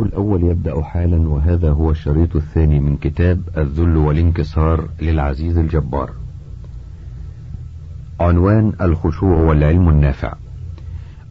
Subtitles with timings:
[0.00, 6.10] الأول يبدأ حالا وهذا هو الشريط الثاني من كتاب الذل والانكسار للعزيز الجبار.
[8.20, 10.34] عنوان الخشوع والعلم النافع.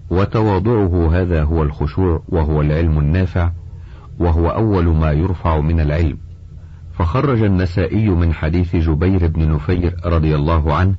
[0.09, 3.51] وتواضعه هذا هو الخشوع وهو العلم النافع
[4.19, 6.17] وهو أول ما يرفع من العلم.
[6.93, 10.95] فخرج النسائي من حديث جبير بن نفير رضي الله عنه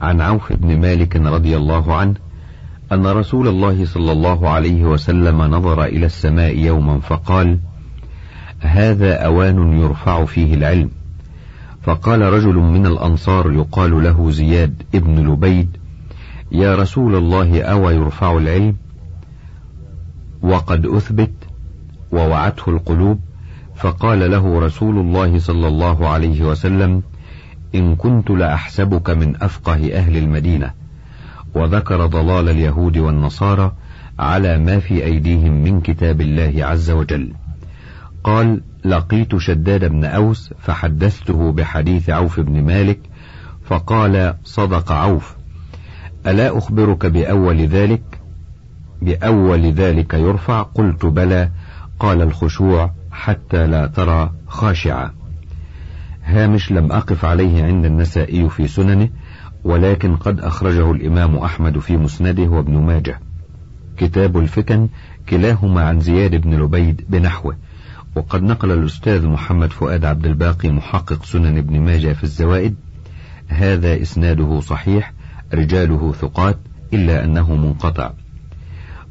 [0.00, 2.14] عن عوف بن مالك رضي الله عنه
[2.94, 7.58] أن رسول الله صلى الله عليه وسلم نظر إلى السماء يوما فقال:
[8.60, 10.90] هذا أوان يرفع فيه العلم.
[11.82, 15.76] فقال رجل من الأنصار يقال له زياد ابن لبيد:
[16.52, 18.76] يا رسول الله أوى يرفع العلم؟
[20.42, 21.32] وقد أثبت
[22.12, 23.20] ووعته القلوب
[23.76, 27.02] فقال له رسول الله صلى الله عليه وسلم:
[27.74, 30.83] إن كنت لأحسبك من أفقه أهل المدينة.
[31.54, 33.72] وذكر ضلال اليهود والنصارى
[34.18, 37.32] على ما في أيديهم من كتاب الله عز وجل.
[38.24, 42.98] قال لقيت شداد بن أوس فحدثته بحديث عوف بن مالك
[43.64, 45.36] فقال صدق عوف.
[46.26, 48.20] ألا أخبرك بأول ذلك؟
[49.02, 51.50] بأول ذلك يرفع؟ قلت بلى.
[52.00, 55.10] قال الخشوع حتى لا ترى خاشعا
[56.24, 59.08] هامش لم أقف عليه عند النسائي في سننه
[59.64, 63.20] ولكن قد أخرجه الإمام أحمد في مسنده وابن ماجه.
[63.96, 64.88] كتاب الفتن
[65.28, 67.56] كلاهما عن زياد بن لبيد بنحوه.
[68.16, 72.74] وقد نقل الأستاذ محمد فؤاد عبد الباقي محقق سنن ابن ماجه في الزوائد.
[73.48, 75.12] هذا إسناده صحيح
[75.54, 76.58] رجاله ثقات
[76.92, 78.10] إلا أنه منقطع.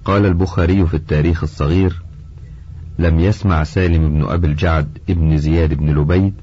[0.06, 2.02] قال البخاري في التاريخ الصغير
[3.00, 6.34] لم يسمع سالم بن أبي الجعد ابن زياد بن لبيد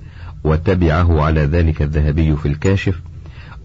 [0.45, 3.01] وتبعه على ذلك الذهبي في الكاشف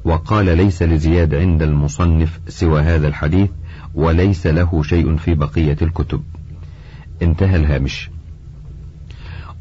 [0.05, 3.49] وقال ليس لزياد عند المصنف سوى هذا الحديث
[3.95, 6.23] وليس له شيء في بقية الكتب.
[7.21, 8.09] انتهى الهامش.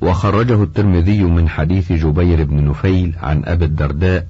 [0.00, 4.26] وخرجه الترمذي من حديث جبير بن نفيل عن أبي الدرداء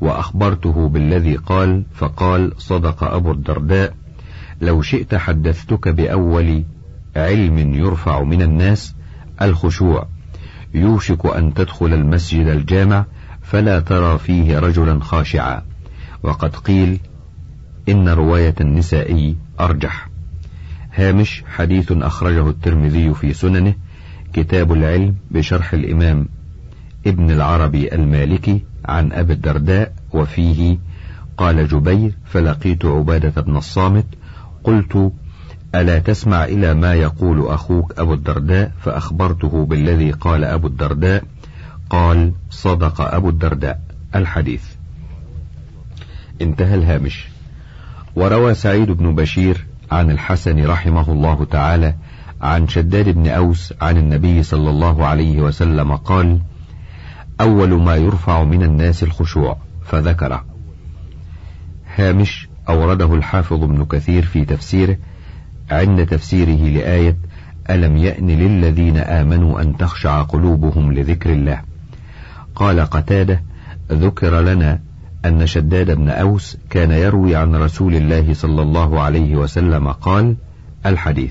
[0.00, 3.94] وأخبرته بالذي قال فقال صدق أبو الدرداء
[4.60, 6.64] لو شئت حدثتك بأول
[7.16, 8.94] علم يرفع من الناس
[9.42, 10.06] الخشوع
[10.74, 13.04] يوشك أن تدخل المسجد الجامع
[13.50, 15.62] فلا ترى فيه رجلا خاشعا.
[16.22, 17.00] وقد قيل
[17.88, 20.08] إن رواية النسائي أرجح.
[20.94, 23.74] هامش حديث أخرجه الترمذي في سننه
[24.32, 26.28] كتاب العلم بشرح الإمام
[27.06, 30.78] ابن العربي المالكي عن أبي الدرداء وفيه
[31.36, 34.06] قال جبير فلقيت عبادة بن الصامت
[34.64, 35.12] قلت
[35.74, 41.24] ألا تسمع إلى ما يقول أخوك أبو الدرداء؟ فأخبرته بالذي قال أبو الدرداء
[41.90, 43.80] قال صدق أبو الدرداء.
[44.14, 44.64] الحديث.
[46.42, 47.28] انتهى الهامش.
[48.16, 51.94] وروى سعيد بن بشير عن الحسن رحمه الله تعالى
[52.40, 56.40] عن شداد بن أوس عن النبي صلى الله عليه وسلم قال
[57.40, 60.44] أول ما يرفع من الناس الخشوع فذكره.
[61.96, 64.96] هامش أورده الحافظ ابن كثير في تفسيره
[65.70, 67.16] عند تفسيره لآية
[67.70, 71.69] ألم يأن للذين آمنوا أن تخشع قلوبهم لذكر الله؟
[72.60, 73.42] قال قتادة
[73.90, 74.80] ذكر لنا
[75.24, 80.36] أن شداد بن أوس كان يروي عن رسول الله صلى الله عليه وسلم قال
[80.86, 81.30] الحديث.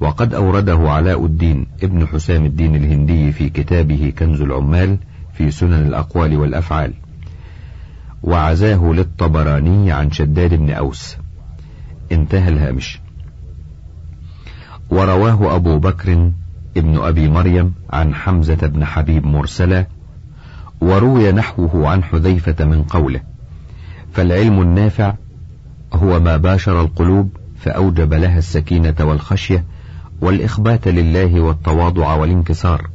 [0.00, 4.98] وقد أورده علاء الدين ابن حسام الدين الهندي في كتابه كنز العمال
[5.32, 6.92] في سنن الأقوال والأفعال.
[8.22, 11.16] وعزاه للطبراني عن شداد بن أوس.
[12.12, 13.00] انتهى الهامش.
[14.90, 16.30] ورواه أبو بكر
[16.76, 19.86] ابن أبي مريم عن حمزة بن حبيب مرسلا
[20.80, 23.20] وروي نحوه عن حذيفة من قوله
[24.12, 25.14] فالعلم النافع
[25.92, 29.64] هو ما باشر القلوب فأوجب لها السكينة والخشية
[30.20, 32.90] والإخبات لله والتواضع والانكسار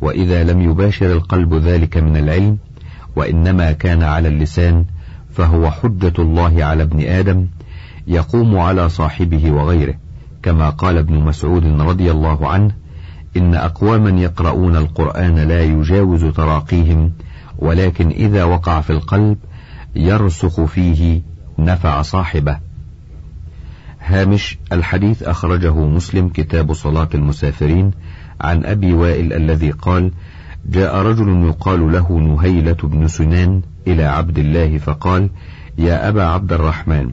[0.00, 2.58] وإذا لم يباشر القلب ذلك من العلم
[3.16, 4.84] وإنما كان على اللسان
[5.32, 7.46] فهو حجة الله على ابن آدم
[8.06, 9.94] يقوم على صاحبه وغيره
[10.42, 12.81] كما قال ابن مسعود رضي الله عنه
[13.36, 17.12] إن أقواما يقرؤون القرآن لا يجاوز تراقيهم
[17.58, 19.38] ولكن إذا وقع في القلب
[19.96, 21.22] يرسخ فيه
[21.58, 22.58] نفع صاحبه.
[24.00, 27.90] هامش الحديث أخرجه مسلم كتاب صلاة المسافرين
[28.40, 30.12] عن أبي وائل الذي قال
[30.66, 35.30] جاء رجل يقال له نهيلة بن سنان إلى عبد الله فقال
[35.78, 37.10] يا أبا عبد الرحمن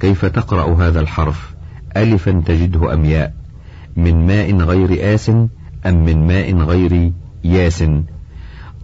[0.00, 1.54] كيف تقرأ هذا الحرف؟
[1.96, 3.34] ألفا تجده أم ياء؟
[3.96, 5.30] من ماء غير آس
[5.88, 7.12] أم من ماء غير
[7.44, 7.84] ياس؟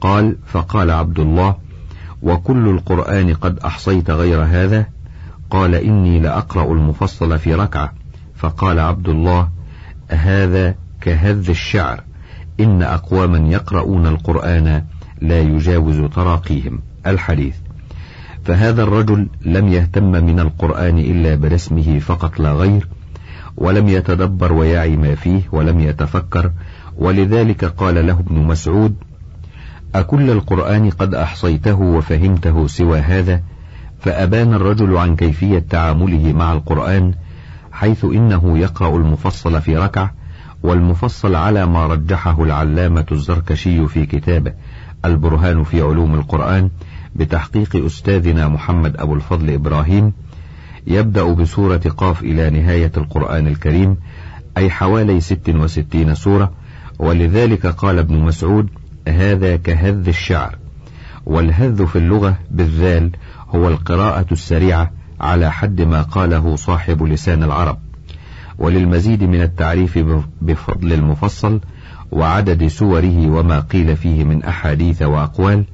[0.01, 1.57] قال فقال عبد الله
[2.23, 4.87] وكل القرآن قد أحصيت غير هذا؟
[5.51, 7.93] قال إني لأقرأ المفصل في ركعة.
[8.35, 9.49] فقال عبد الله
[10.09, 12.01] هذا كهذ الشعر.
[12.61, 14.85] إن أقواما يقرؤون القرآن
[15.21, 16.81] لا يجاوز تراقيهم.
[17.07, 17.57] الحديث.
[18.45, 22.89] فهذا الرجل لم يهتم من القرآن إلا برسمه فقط لا غير
[23.57, 26.51] ولم يتدبر ويعي ما فيه ولم يتفكر
[26.99, 28.97] ولذلك قال له ابن مسعود
[29.94, 33.43] أكل القرآن قد أحصيته وفهمته سوى هذا
[34.00, 37.15] فأبان الرجل عن كيفية تعامله مع القرآن
[37.73, 40.15] حيث إنه يقرأ المفصل في ركعة
[40.62, 44.53] والمفصل على ما رجحه العلامة الزركشي في كتابه
[45.05, 46.71] البرهان في علوم القرآن
[47.17, 50.12] بتحقيق أستاذنا محمد أبو الفضل إبراهيم
[50.87, 53.97] يبدأ بسورة قاف إلى نهاية القرآن الكريم
[54.56, 56.53] أي حوالي ست وستين سورة
[57.03, 58.69] ولذلك قال ابن مسعود
[59.09, 60.57] هذا كهذ الشعر.
[61.27, 63.11] والهذ في اللغة بالذال
[63.49, 64.91] هو القراءة السريعة
[65.21, 67.79] على حد ما قاله صاحب لسان العرب.
[68.59, 69.99] وللمزيد من التعريف
[70.41, 71.61] بفضل المفصل
[72.13, 75.65] وعدد سوره وما قيل فيه من أحاديث وأقوال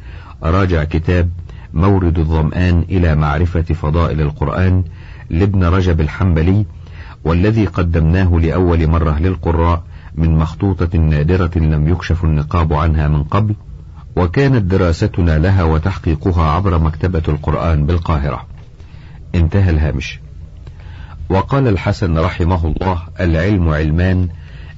[0.43, 1.31] راجع كتاب
[1.75, 4.85] مورد الظمآن إلى معرفة فضائل القرآن
[5.31, 6.67] لابن رجب الحنبلي
[7.25, 9.83] والذي قدمناه لأول مرة للقراء
[10.15, 13.55] من مخطوطة نادرة لم يكشف النقاب عنها من قبل
[14.17, 18.47] وكانت دراستنا لها وتحقيقها عبر مكتبة القرآن بالقاهرة.
[19.35, 20.21] انتهى الهامش.
[21.31, 24.29] وقال الحسن رحمه الله العلم علمان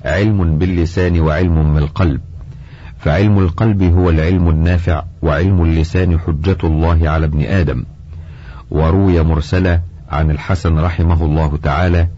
[0.04, 2.20] علم باللسان وعلم بالقلب
[2.98, 7.84] فعلم القلب هو العلم النافع وعلم اللسان حجة الله على ابن آدم.
[8.70, 9.80] وروي مرسلة
[10.10, 12.08] عن الحسن رحمه الله تعالى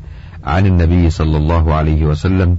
[0.45, 2.59] عن النبي صلى الله عليه وسلم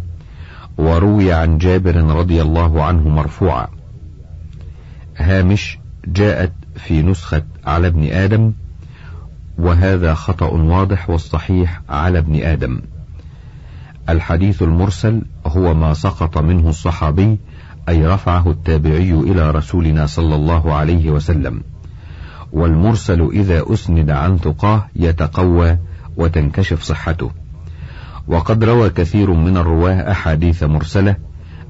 [0.77, 3.67] وروي عن جابر رضي الله عنه مرفوعا.
[5.17, 8.53] هامش جاءت في نسخة على ابن آدم
[9.57, 12.81] وهذا خطأ واضح والصحيح على ابن آدم.
[14.09, 17.39] الحديث المرسل هو ما سقط منه الصحابي
[17.89, 21.63] أي رفعه التابعي إلى رسولنا صلى الله عليه وسلم.
[22.51, 25.77] والمرسل إذا أسند عن ثقاه يتقوى
[26.17, 27.31] وتنكشف صحته.
[28.27, 31.15] وقد روى كثير من الرواة أحاديث مرسلة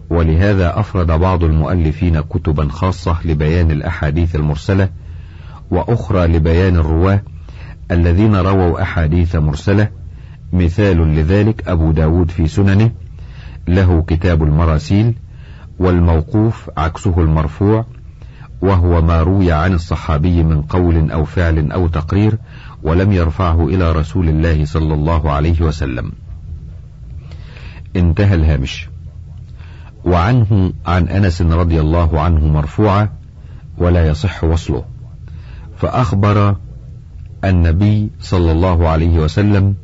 [0.09, 4.89] ولهذا أفرد بعض المؤلفين كتبا خاصة لبيان الأحاديث المرسلة
[5.71, 7.21] وأخرى لبيان الرواة
[7.91, 9.89] الذين رووا أحاديث مرسلة.
[10.53, 12.91] مثال لذلك أبو داود في سننه
[13.67, 15.13] له كتاب المراسيل
[15.79, 17.85] والموقوف عكسه المرفوع
[18.61, 22.37] وهو ما روي عن الصحابي من قول أو فعل أو تقرير
[22.83, 26.11] ولم يرفعه إلى رسول الله صلى الله عليه وسلم.
[27.95, 28.89] انتهى الهامش.
[30.05, 33.09] وعنه عن أنس رضي الله عنه مرفوعا
[33.77, 34.83] ولا يصح وصله.
[35.77, 36.55] فأخبر
[37.43, 39.75] النبي صلى الله عليه وسلم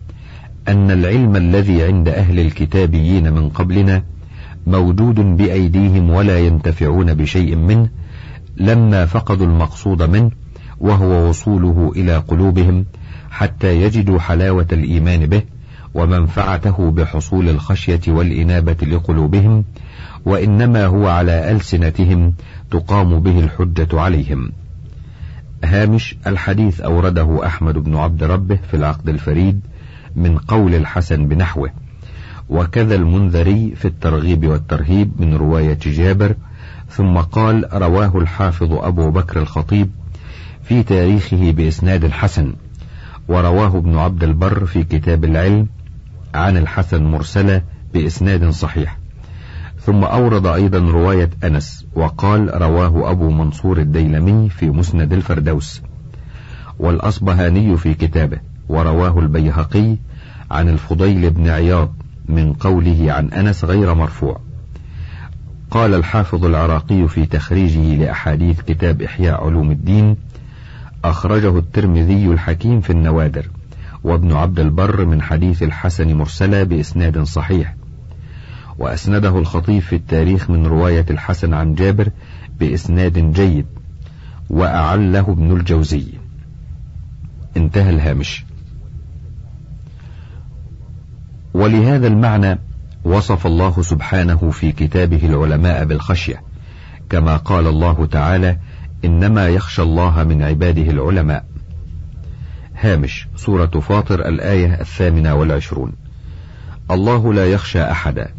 [0.67, 4.03] أن العلم الذي عند أهل الكتابيين من قبلنا
[4.67, 7.89] موجود بأيديهم ولا ينتفعون بشيء منه
[8.57, 10.31] لما فقدوا المقصود منه
[10.79, 12.85] وهو وصوله إلى قلوبهم
[13.31, 15.41] حتى يجدوا حلاوة الإيمان به
[15.93, 19.63] ومنفعته بحصول الخشية والإنابة لقلوبهم
[20.25, 22.33] وإنما هو على ألسنتهم
[22.71, 24.51] تقام به الحجة عليهم.
[25.63, 29.59] هامش الحديث أورده أحمد بن عبد ربه في العقد الفريد
[30.15, 31.69] من قول الحسن بنحوه
[32.49, 36.35] وكذا المنذري في الترغيب والترهيب من رواية جابر
[36.89, 39.89] ثم قال رواه الحافظ أبو بكر الخطيب
[40.63, 42.53] في تاريخه بإسناد الحسن.
[43.27, 45.67] ورواه ابن عبد البر في كتاب العلم
[46.33, 47.61] عن الحسن مرسلة
[47.93, 48.97] بإسناد صحيح.
[49.79, 55.81] ثم أورد أيضا رواية أنس وقال رواه أبو منصور الديلمي في مسند الفردوس
[56.79, 58.37] والأصبهاني في كتابه
[58.69, 59.95] ورواه البيهقي
[60.51, 61.93] عن الفضيل بن عياض
[62.25, 64.39] من قوله عن أنس غير مرفوع.
[65.71, 70.15] قال الحافظ العراقي في تخريجه لأحاديث كتاب إحياء علوم الدين
[71.03, 73.45] أخرجه الترمذي الحكيم في النوادر.
[74.03, 77.75] وابن عبد البر من حديث الحسن مرسلة بإسناد صحيح.
[78.77, 82.09] وأسنده الخطيب في التاريخ من رواية الحسن عن جابر
[82.59, 83.65] بإسناد جيد
[84.49, 86.05] وأعله ابن الجوزي.
[87.57, 88.45] انتهى الهامش.
[91.53, 92.59] ولهذا المعنى
[93.03, 96.41] وصف الله سبحانه في كتابه العلماء بالخشية
[97.09, 98.57] كما قال الله تعالى
[99.05, 101.48] إنما يخشى الله من عباده العلماء.
[102.81, 105.91] هامش سورة فاطر الآية الثامنة والعشرون.
[106.91, 108.29] الله لا يخشى أحدا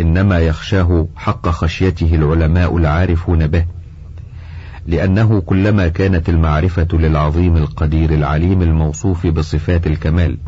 [0.00, 3.64] إنما يخشاه حق خشيته العلماء العارفون به
[4.86, 10.38] لأنه كلما كانت المعرفة للعظيم القدير العليم الموصوف بصفات الكمال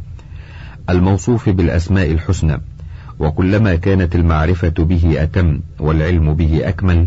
[0.91, 2.61] الموصوف بالأسماء الحسنى
[3.19, 7.07] وكلما كانت المعرفة به أتم والعلم به أكمل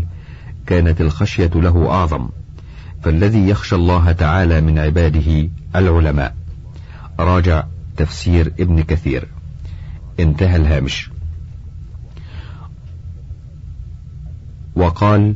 [0.66, 2.28] كانت الخشية له أعظم.
[3.02, 6.34] فالذي يخشى الله تعالى من عباده العلماء.
[7.18, 7.64] راجع
[7.96, 9.28] تفسير ابن كثير.
[10.20, 11.10] انتهى الهامش.
[14.76, 15.34] وقال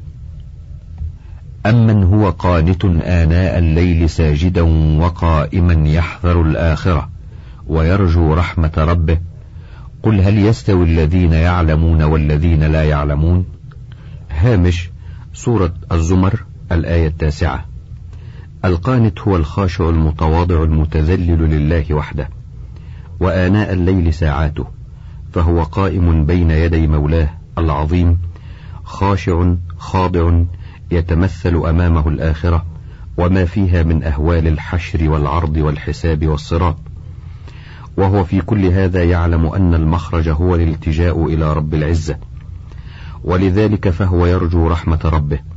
[1.66, 4.62] أمن هو قانت آناء الليل ساجدا
[4.98, 7.10] وقائما يحذر الآخرة
[7.66, 9.18] ويرجو رحمة ربه.
[10.02, 13.46] قل هل يستوي الذين يعلمون والذين لا يعلمون؟
[14.30, 14.90] هامش
[15.34, 16.44] سورة الزمر.
[16.72, 17.64] الآية التاسعة.
[18.64, 22.28] القانت هو الخاشع المتواضع المتذلل لله وحده
[23.20, 24.66] وآناء الليل ساعاته
[25.32, 27.28] فهو قائم بين يدي مولاه
[27.58, 28.18] العظيم
[28.84, 30.42] خاشع خاضع
[30.90, 32.64] يتمثل أمامه الآخرة
[33.16, 36.76] وما فيها من أهوال الحشر والعرض والحساب والصراط.
[37.96, 42.16] وهو في كل هذا يعلم أن المخرج هو الالتجاء إلى رب العزة
[43.24, 45.53] ولذلك فهو يرجو رحمة ربه.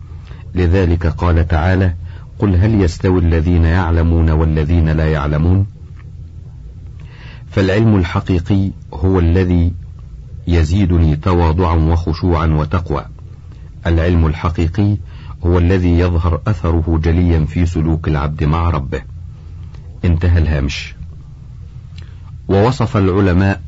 [0.56, 1.94] لذلك قال تعالى
[2.40, 5.68] قل هل يستوي الذين يعلمون والذين لا يعلمون؟
[7.52, 9.74] فالعلم الحقيقي هو الذي
[10.48, 13.06] يزيدني تواضعا وخشوعا وتقوى.
[13.88, 14.98] العلم الحقيقي
[15.46, 19.02] هو الذي يظهر أثره جليا في سلوك العبد مع ربه.
[20.06, 20.96] انتهى الهامش.
[22.48, 23.62] ووصف العلماء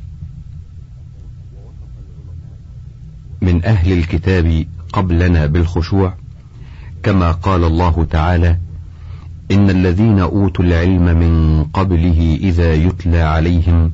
[3.41, 6.13] من أهل الكتاب قبلنا بالخشوع
[7.03, 8.57] كما قال الله تعالى
[9.51, 13.91] إن الذين أوتوا العلم من قبله إذا يتلى عليهم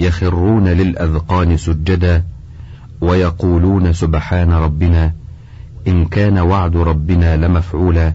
[0.00, 2.24] يخرون للأذقان سجدا
[3.00, 5.14] ويقولون سبحان ربنا
[5.88, 8.14] إن كان وعد ربنا لمفعولا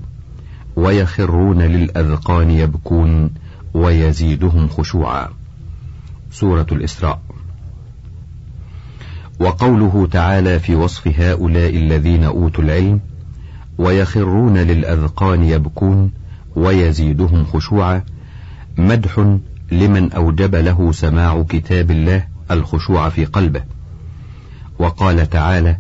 [0.76, 3.30] ويخرون للأذقان يبكون
[3.74, 5.30] ويزيدهم خشوعا.
[6.32, 7.22] سورة الإسراء.
[9.40, 13.00] وقوله تعالى في وصف هؤلاء الذين أوتوا العلم
[13.80, 16.12] ويخرون للأذقان يبكون
[16.56, 18.04] ويزيدهم خشوعا.
[18.78, 19.38] مدح
[19.72, 23.62] لمن أوجب له سماع كتاب الله الخشوع في قلبه.
[24.80, 25.78] وقال تعالى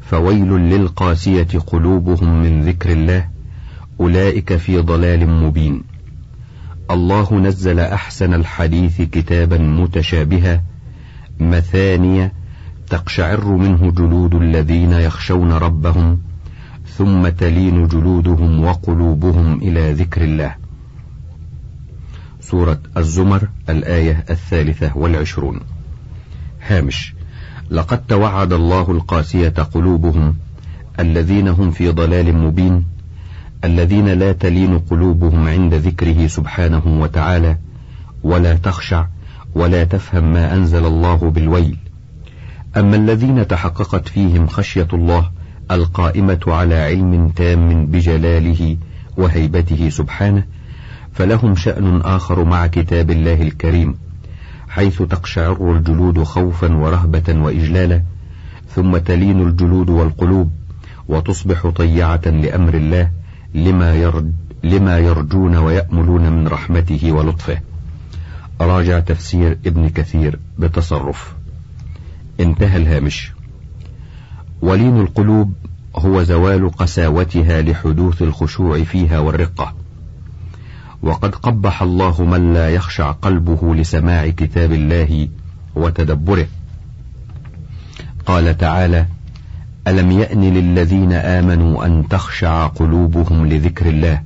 [0.00, 3.28] فويل للقاسية قلوبهم من ذكر الله
[4.00, 5.82] أولئك في ضلال مبين.
[6.90, 10.62] الله نزل أحسن الحديث كتابا متشابها
[11.40, 12.32] مثانية
[12.90, 16.29] تقشعر منه جلود الذين يخشون ربهم
[16.98, 20.54] ثم تلين جلودهم وقلوبهم إلى ذكر الله.
[22.40, 25.60] سورة الزمر الآية الثالثة والعشرون.
[26.66, 27.14] هامش.
[27.70, 30.36] لقد توعد الله القاسية قلوبهم
[31.00, 32.84] الذين هم في ضلال مبين
[33.64, 37.56] الذين لا تلين قلوبهم عند ذكره سبحانه وتعالى
[38.22, 39.06] ولا تخشع
[39.54, 41.76] ولا تفهم ما أنزل الله بالويل.
[42.76, 45.30] أما الذين تحققت فيهم خشية الله
[45.70, 48.76] القائمة على علم تام بجلاله
[49.16, 50.44] وهيبته سبحانه
[51.12, 53.94] فلهم شأن آخر مع كتاب الله الكريم
[54.68, 58.02] حيث تقشعر الجلود خوفا ورهبة وإجلالا
[58.74, 60.50] ثم تلين الجلود والقلوب
[61.08, 63.10] وتصبح طيعة لأمر الله
[63.54, 64.34] لما, يرد
[64.64, 67.58] لما يرجون ويأملون من رحمته ولطفه.
[68.60, 71.34] راجع تفسير ابن كثير بتصرف.
[72.40, 73.32] انتهى الهامش.
[74.62, 75.52] ولين القلوب
[75.96, 79.74] هو زوال قساوتها لحدوث الخشوع فيها والرقة.
[81.02, 85.28] وقد قبح الله من لا يخشع قلبه لسماع كتاب الله
[85.74, 86.46] وتدبره.
[88.26, 89.06] قال تعالى
[89.88, 94.22] ألم يأن للذين آمنوا أن تخشع قلوبهم لذكر الله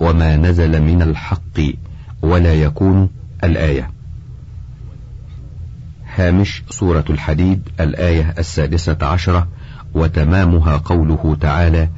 [0.00, 1.60] وما نزل من الحق
[2.22, 3.10] ولا يكون
[3.44, 3.90] الآية؟
[6.16, 9.48] هامش سورة الحديد الآية السادسة عشرة
[9.94, 11.88] وتمامها قوله تعالى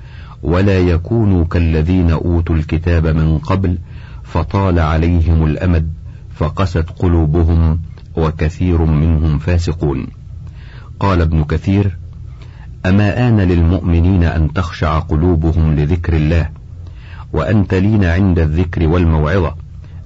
[0.43, 3.79] ولا يكونوا كالذين أوتوا الكتاب من قبل
[4.25, 5.93] فطال عليهم الأمد
[6.35, 7.81] فقست قلوبهم
[8.17, 10.07] وكثير منهم فاسقون
[11.01, 11.99] قال ابن كثير
[12.87, 16.49] أما آن للمؤمنين أن تخشع قلوبهم لذكر الله
[17.33, 19.55] وأن تلين عند الذكر والموعظة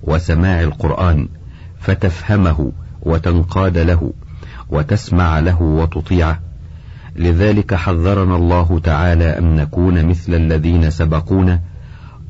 [0.02, 1.28] وسماع القرآن
[1.80, 4.12] فتفهمه وتنقاد له
[4.68, 6.49] وتسمع له وتطيعه
[7.16, 11.60] لذلك حذرنا الله تعالى أن نكون مثل الذين سبقونا.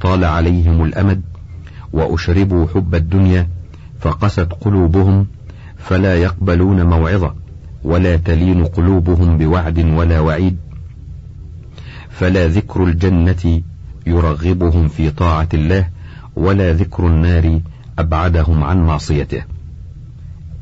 [0.01, 1.23] طال عليهم الأمد
[1.93, 3.49] وأشربوا حب الدنيا
[4.01, 5.27] فقست قلوبهم
[5.79, 7.35] فلا يقبلون موعظة
[7.85, 10.57] ولا تلين قلوبهم بوعد ولا وعيد.
[12.11, 13.63] فلا ذكر الجنة
[14.07, 15.89] يرغبهم في طاعة الله
[16.37, 17.61] ولا ذكر النار
[17.99, 19.43] أبعدهم عن معصيته.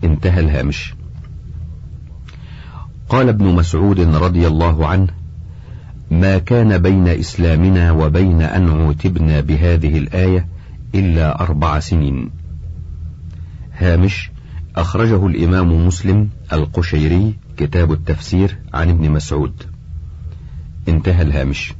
[0.04, 0.94] انتهى الهامش.
[3.08, 5.08] قال ابن مسعود رضي الله عنه
[6.10, 10.46] ما كان بين إسلامنا وبين أن عوتبنا بهذه الآية
[10.94, 12.30] إلا أربع سنين.
[13.78, 14.30] هامش
[14.76, 19.62] أخرجه الإمام مسلم القشيري كتاب التفسير عن ابن مسعود.
[20.88, 21.74] انتهى الهامش.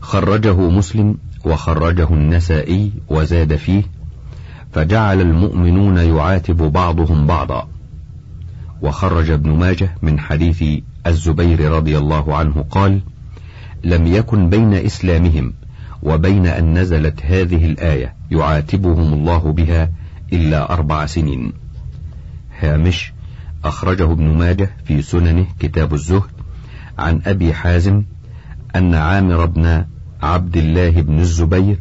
[0.00, 3.82] خرجه مسلم وخرجه النسائي وزاد فيه
[4.72, 7.73] فجعل المؤمنون يعاتب بعضهم بعضا.
[8.84, 10.64] وخرج ابن ماجه من حديث
[11.06, 13.00] الزبير رضي الله عنه قال
[13.84, 15.52] لم يكن بين إسلامهم
[16.02, 19.90] وبين أن نزلت هذه الآية يعاتبهم الله بها
[20.32, 21.52] إلا أربع سنين
[22.60, 23.12] هامش
[23.64, 26.30] أخرجه ابن ماجه في سننه كتاب الزهد
[26.98, 28.02] عن أبي حازم
[28.76, 29.84] أن عامر بن
[30.22, 31.78] عبد الله بن الزبير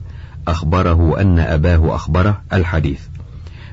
[0.48, 3.02] أخبره أن أباه أخبره الحديث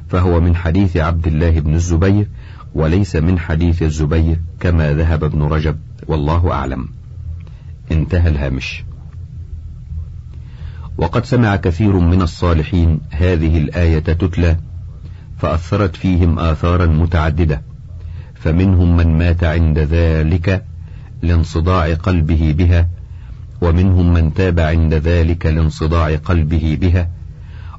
[0.09, 2.29] فهو من حديث عبد الله بن الزبير
[2.75, 6.89] وليس من حديث الزبير كما ذهب ابن رجب والله أعلم.
[7.93, 8.85] انتهى الهامش.
[10.99, 14.57] وقد سمع كثير من الصالحين هذه الآية تتلى
[15.39, 17.63] فأثرت فيهم آثارا متعددة
[18.35, 20.65] فمنهم من مات عند ذلك
[21.23, 22.89] لانصداع قلبه بها
[23.61, 27.09] ومنهم من تاب عند ذلك لانصداع قلبه بها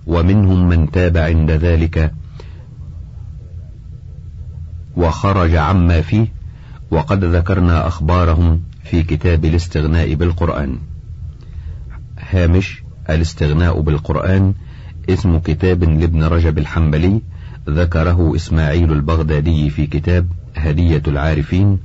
[0.07, 2.13] ومنهم من تاب عند ذلك
[4.97, 6.27] وخرج عما فيه
[6.91, 10.77] وقد ذكرنا أخبارهم في كتاب الاستغناء بالقرآن.
[12.19, 14.53] هامش الاستغناء بالقرآن
[15.09, 17.21] اسم كتاب لابن رجب الحنبلي
[17.69, 21.79] ذكره إسماعيل البغدادي في كتاب هدية العارفين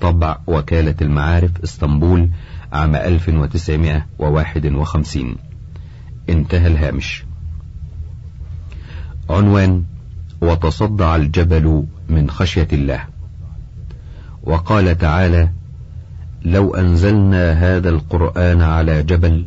[0.00, 2.28] طبع وكالة المعارف إسطنبول
[2.72, 5.36] عام 1951
[6.28, 7.24] انتهى الهامش.
[9.30, 9.84] عنوان
[10.40, 13.04] وتصدع الجبل من خشية الله.
[14.42, 15.50] وقال تعالى
[16.44, 19.46] لو أنزلنا هذا القرآن على جبل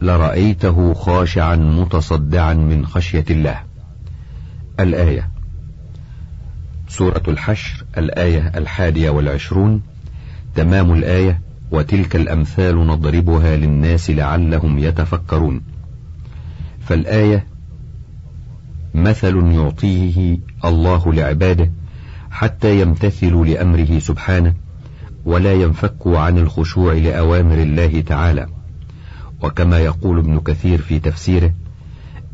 [0.00, 3.60] لرأيته خاشعا متصدعا من خشية الله.
[4.80, 5.30] الآية
[6.88, 9.82] سورة الحشر الآية الحادية والعشرون.
[10.54, 15.62] تمام الآية وتلك الأمثال نضربها للناس لعلهم يتفكرون.
[16.80, 17.51] فالآية
[18.94, 21.70] مثل يعطيه الله لعباده
[22.30, 24.54] حتى يمتثلوا لأمره سبحانه
[25.24, 28.46] ولا ينفكوا عن الخشوع لأوامر الله تعالى.
[29.42, 31.52] وكما يقول ابن كثير في تفسيره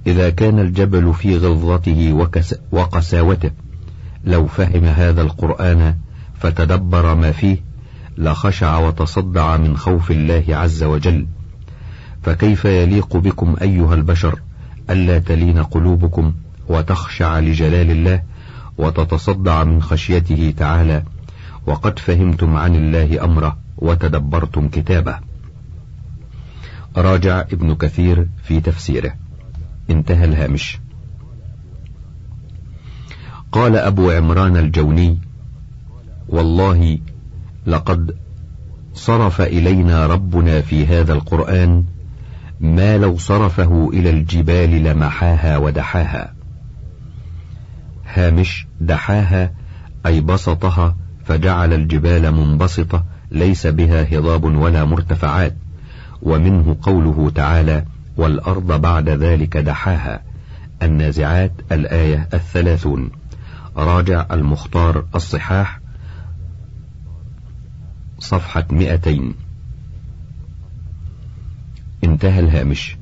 [0.06, 2.26] إذا كان الجبل في غلظته
[2.72, 3.50] وقساوته
[4.24, 5.94] لو فهم هذا القرآن
[6.40, 7.56] فتدبر ما فيه
[8.18, 11.26] لخشع وتصدع من خوف الله عز وجل.
[12.22, 14.40] فكيف يليق بكم أيها البشر
[14.90, 16.32] ألا تلين قلوبكم
[16.68, 18.22] وتخشع لجلال الله
[18.78, 21.02] وتتصدع من خشيته تعالى
[21.66, 25.18] وقد فهمتم عن الله أمره وتدبرتم كتابه.
[26.96, 29.14] راجع ابن كثير في تفسيره.
[29.90, 30.78] انتهى الهامش.
[33.52, 35.18] قال أبو عمران الجوني
[36.28, 36.98] والله
[37.66, 38.16] لقد
[38.94, 41.84] صرف إلينا ربنا في هذا القرآن
[42.60, 46.37] ما لو صرفه إلى الجبال لمحاها ودحاها.
[48.14, 49.52] هامش دحاها
[50.06, 55.56] أي بسطها فجعل الجبال منبسطة ليس بها هضاب ولا مرتفعات.
[56.22, 57.84] ومنه قوله تعالى
[58.16, 60.22] والأرض بعد ذلك دحاها.
[60.82, 63.10] النازعات الآية الثلاثون.
[63.76, 65.80] راجع المختار الصحاح
[68.18, 69.34] صفحة مئتين.
[72.04, 72.96] انتهى الهامش.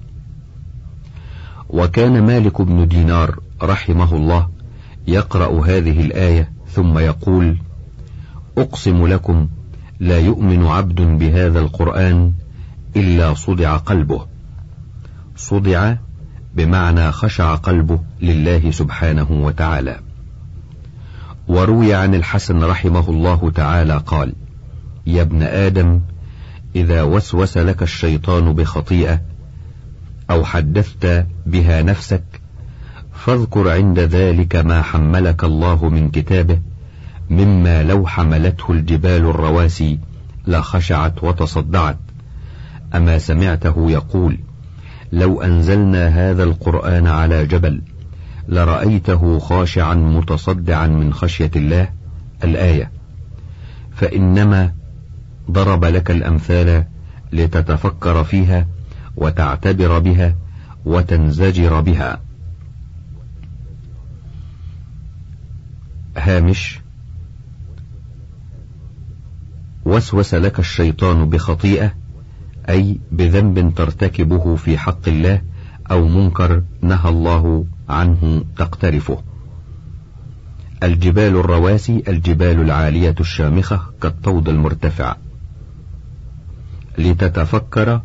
[1.69, 4.56] وكان مالك بن دينار رحمه الله
[5.07, 7.57] يقرأ هذه الآية ثم يقول
[8.59, 9.49] أقسم لكم
[10.01, 12.33] لا يؤمن عبد بهذا القرآن
[12.97, 14.27] إلا صدع قلبه.
[15.37, 15.95] صدع
[16.55, 20.01] بمعنى خشع قلبه لله سبحانه وتعالى.
[21.49, 24.33] وروي عن الحسن رحمه الله تعالى قال
[25.07, 26.01] يا ابن آدم
[26.77, 29.21] إذا وسوس لك الشيطان بخطيئة
[30.31, 32.36] أو حدثت بها نفسك
[33.17, 36.59] فاذكر عند ذلك ما حملك الله من كتابه
[37.31, 39.99] مما لو حملته الجبال الرواسي
[40.47, 41.99] لخشعت وتصدعت.
[42.95, 44.39] أما سمعته يقول
[45.13, 47.83] لو أنزلنا هذا القرآن على جبل
[48.49, 51.89] لرأيته خاشعا متصدعا من خشية الله
[52.45, 52.91] الآية.
[53.95, 54.73] فإنما
[55.51, 56.85] ضرب لك الأمثال
[57.33, 58.67] لتتفكر فيها
[59.17, 60.35] وتعتبر بها
[60.85, 62.26] وتنزجر بها.
[66.17, 66.81] هامش.
[69.85, 71.93] وسوس لك الشيطان بخطيئة
[72.69, 75.43] أي بذنب ترتكبه في حق الله
[75.91, 79.23] أو منكر نهى الله عنه تقترفه.
[80.83, 85.17] الجبال الرواسي الجبال العالية الشامخة كالطود المرتفع.
[86.99, 88.01] لتتفكر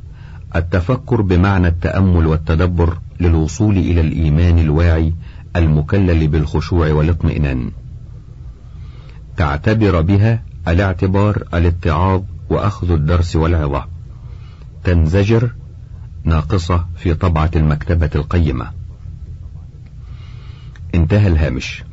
[0.56, 5.14] التفكر بمعنى التأمل والتدبر للوصول إلى الإيمان الواعي
[5.56, 7.72] المكلل بالخشوع والاطمئنان.
[9.42, 13.86] تعتبر بها الاعتبار الاتعاظ وأخذ الدرس والعظة.
[14.84, 15.52] تنزجر
[16.24, 18.72] ناقصة في طبعة المكتبة القيمة.
[20.96, 21.84] انتهى الهامش.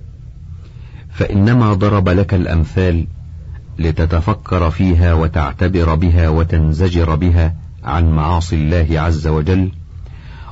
[1.11, 3.07] فإنما ضرب لك الأمثال
[3.79, 9.73] لتتفكر فيها وتعتبر بها وتنزجر بها عن معاصي الله عز وجل.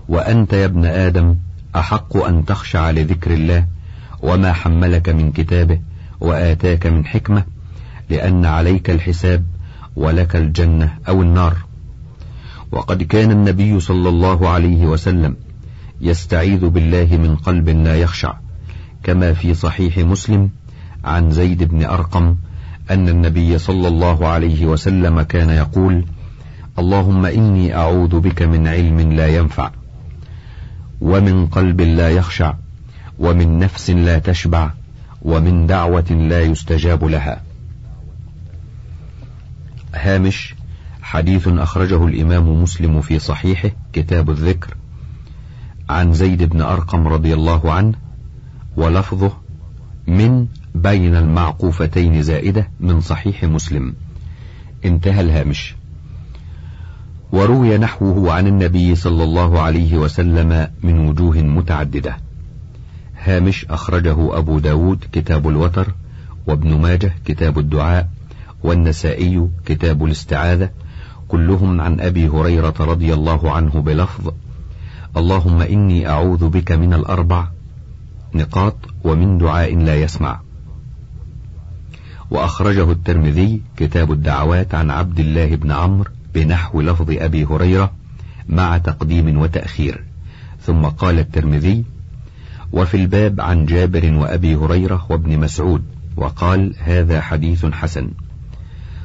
[0.09, 1.37] وأنت يا ابن آدم
[1.77, 3.67] أحق أن تخشع لذكر الله
[4.23, 5.81] وما حملك من كتابه.
[6.21, 7.45] وآتاك من حكمة
[8.11, 9.45] لأن عليك الحساب
[9.97, 11.57] ولك الجنة أو النار.
[12.73, 15.37] وقد كان النبي صلى الله عليه وسلم
[16.01, 18.35] يستعيذ بالله من قلب لا يخشع
[19.03, 20.51] كما في صحيح مسلم
[21.05, 22.37] عن زيد بن أرقم
[22.91, 26.05] أن النبي صلى الله عليه وسلم كان يقول
[26.79, 29.71] اللهم إني أعوذ بك من علم لا ينفع
[31.01, 32.55] ومن قلب لا يخشع
[33.19, 34.71] ومن نفس لا تشبع
[35.27, 37.43] ومن دعوة لا يستجاب لها.
[39.95, 40.55] هامش
[41.03, 44.77] حديث أخرجه الإمام مسلم في صحيحه كتاب الذكر
[45.89, 47.95] عن زيد بن أرقم رضي الله عنه
[48.77, 49.33] ولفظه
[50.07, 53.95] من بين المعقوفتين زائدة من صحيح مسلم
[54.85, 55.75] انتهى الهامش.
[57.33, 62.26] وروي نحوه عن النبي صلى الله عليه وسلم من وجوه متعددة.
[63.27, 65.95] هامش أخرجه أبو داود كتاب الوتر
[66.47, 68.09] وابن ماجه كتاب الدعاء
[68.63, 70.71] والنسائي كتاب الاستعاذة
[71.29, 74.33] كلهم عن أبي هريرة رضي الله عنه بلفظ
[75.17, 77.49] اللهم إني أعوذ بك من الأربع
[78.35, 80.41] نقاط ومن دعاء لا يسمع.
[82.31, 87.93] وأخرجه الترمذي كتاب الدعوات عن عبد الله بن عمرو بنحو لفظ أبي هريرة
[88.49, 90.05] مع تقديم وتأخير.
[90.61, 91.85] ثم قال الترمذي
[92.73, 95.85] وفي الباب عن جابر وأبي هريرة وابن مسعود
[96.17, 98.11] وقال هذا حديث حسن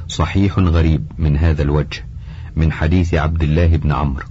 [0.08, 2.04] صحيح غريب من هذا الوجه
[2.56, 4.24] من حديث عبد الله بن عمرو.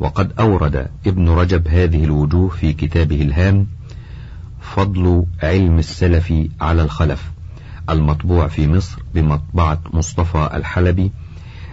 [0.00, 3.66] وقد أورد ابن رجب هذه الوجوه في كتابه الهام
[4.60, 7.32] فضل علم السلف على الخلف
[7.90, 11.12] المطبوع في مصر بمطبعة مصطفى الحلبي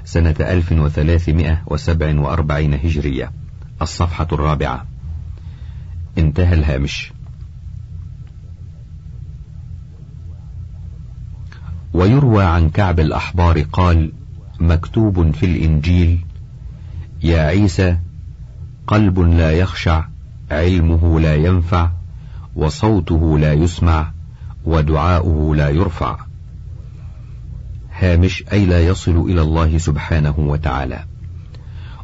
[0.06, 3.32] سنة 1347 هجرية.
[3.82, 4.86] الصفحة الرابعة.
[6.18, 7.12] انتهى الهامش.
[11.94, 14.12] ويروى عن كعب الأحبار قال
[14.60, 16.26] مكتوب في الإنجيل
[17.24, 17.98] يا عيسى
[18.88, 20.06] قلب لا يخشع
[20.52, 21.92] علمه لا ينفع
[22.56, 24.12] وصوته لا يسمع
[24.66, 26.18] ودعاؤه لا يرفع.
[28.00, 31.06] هامش أي لا يصل إلى الله سبحانه وتعالى.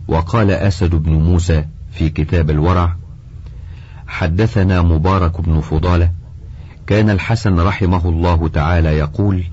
[0.08, 2.96] وقال أسد بن موسى في كتاب الورع
[4.12, 6.12] حدثنا مبارك بن فضالة.
[6.88, 9.44] كان الحسن رحمه الله تعالى يقول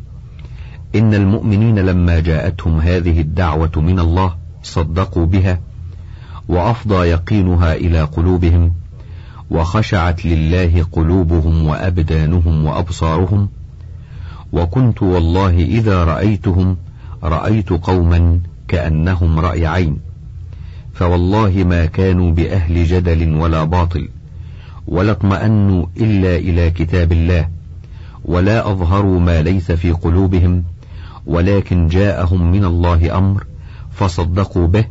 [0.95, 5.61] إن المؤمنين لما جاءتهم هذه الدعوة من الله صدقوا بها
[6.49, 8.73] وأفضى يقينها إلى قلوبهم
[9.51, 13.49] وخشعت لله قلوبهم وأبدانهم وأبصارهم
[14.53, 16.77] وكنت والله إذا رأيتهم
[17.23, 19.99] رأيت قوما كأنهم رأي عين
[20.95, 24.09] فوالله ما كانوا بأهل جدل ولا باطل.
[24.89, 27.49] ولا اطمأنوا إلا إلى كتاب الله
[28.25, 30.65] ولا أظهروا ما ليس في قلوبهم
[31.27, 33.45] ولكن جاءهم من الله أمر
[33.91, 34.85] فصدقوا به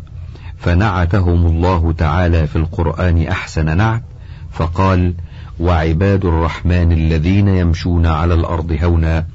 [0.57, 4.03] فنعتهم الله تعالى في القرآن أحسن نعت
[4.51, 5.13] فقال
[5.59, 9.25] وعباد الرحمن الذين يمشون على الأرض هونا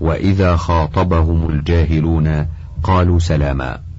[0.00, 2.46] وإذا خاطبهم الجاهلون
[2.82, 3.91] قالوا سلاما.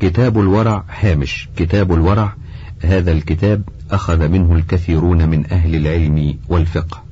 [0.00, 1.48] كتاب الورع هامش.
[1.56, 2.34] كتاب الورع
[2.84, 7.02] هذا الكتاب أخذ منه الكثيرون من أهل العلم والفقه.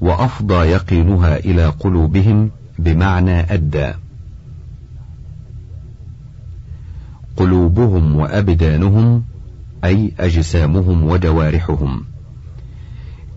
[0.00, 3.92] وأفضى يقينها إلى قلوبهم بمعنى أدى.
[7.36, 9.24] قلوبهم وأبدانهم
[9.84, 12.04] أي أجسامهم وجوارحهم.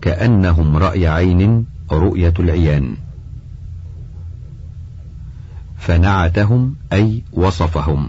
[0.00, 2.96] كأنهم رأي عين رؤية العيان.
[5.86, 8.08] فنعتهم أي وصفهم.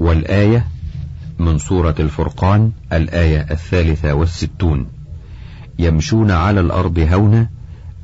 [0.00, 0.66] والآية
[1.38, 4.86] من سورة الفرقان الآية الثالثة والستون.
[5.78, 7.50] يمشون على الأرض هونا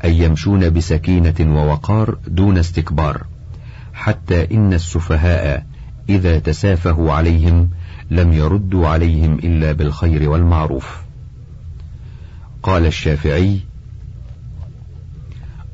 [0.05, 3.27] أي يمشون بسكينة ووقار دون استكبار
[3.95, 5.67] حتى إن السفهاء
[6.09, 7.71] إذا تسافهوا عليهم
[8.11, 11.03] لم يردوا عليهم إلا بالخير والمعروف.
[12.63, 13.61] قال الشافعي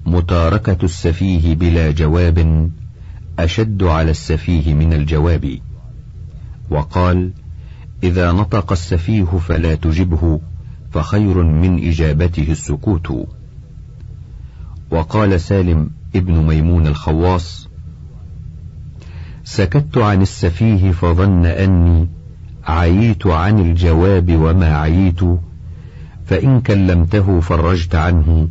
[0.07, 2.71] متاركة السفيه بلا جواب
[3.39, 5.59] أشد على السفيه من الجواب.
[6.71, 7.31] وقال
[8.03, 10.41] إذا نطق السفيه فلا تجبه
[10.93, 13.27] فخير من إجابته السكوت.
[14.91, 17.69] وقال سالم ابن ميمون الخواص
[19.45, 22.09] سكت عن السفيه فظن أني
[22.65, 25.21] عييت عن الجواب وما عييت
[26.27, 28.49] فإن كلمته فرجت عنه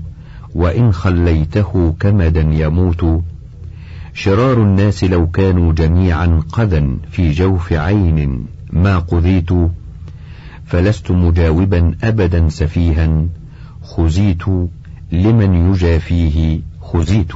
[0.56, 3.24] وإن خليته كمدا يموت.
[4.14, 9.50] شرار الناس لو كانوا جميعا قذا في جوف عين ما قذيت
[10.66, 13.26] فلست مجاوبا أبدا سفيها.
[13.84, 14.44] خزيت
[15.12, 17.34] لمن يجافيه خزيت.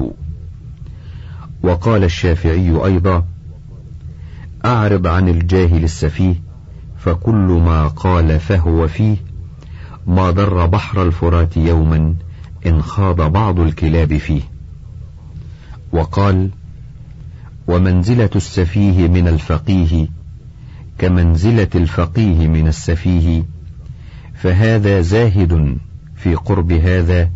[1.63, 3.25] وقال الشافعي أيضا
[4.65, 6.35] أعرض عن الجاهل السفيه
[6.97, 9.17] فكل ما قال فهو فيه.
[10.07, 12.15] ما ضر بحر الفرات يوما
[12.65, 14.41] إن خاض بعض الكلاب فيه.
[15.91, 16.49] وقال
[17.67, 20.07] ومنزلة السفيه من الفقيه
[20.97, 23.43] كمنزلة الفقيه من السفيه.
[24.33, 25.77] فهذا زاهد
[26.15, 27.29] في قرب هذا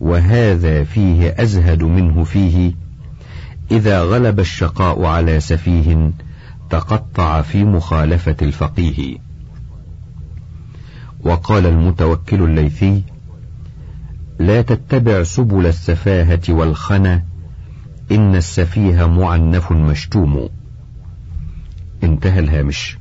[0.00, 2.72] وهذا فيه أزهد منه فيه.
[3.70, 6.10] إذا غلب الشقاء على سفيه
[6.70, 9.16] تقطع في مخالفة الفقيه.
[11.20, 13.02] وقال المتوكل الليثي
[14.38, 17.22] لا تتبع سبل السفاهة والخنا
[18.12, 20.48] إن السفيه معنف مشتوم.
[22.04, 22.98] انتهى الهامش.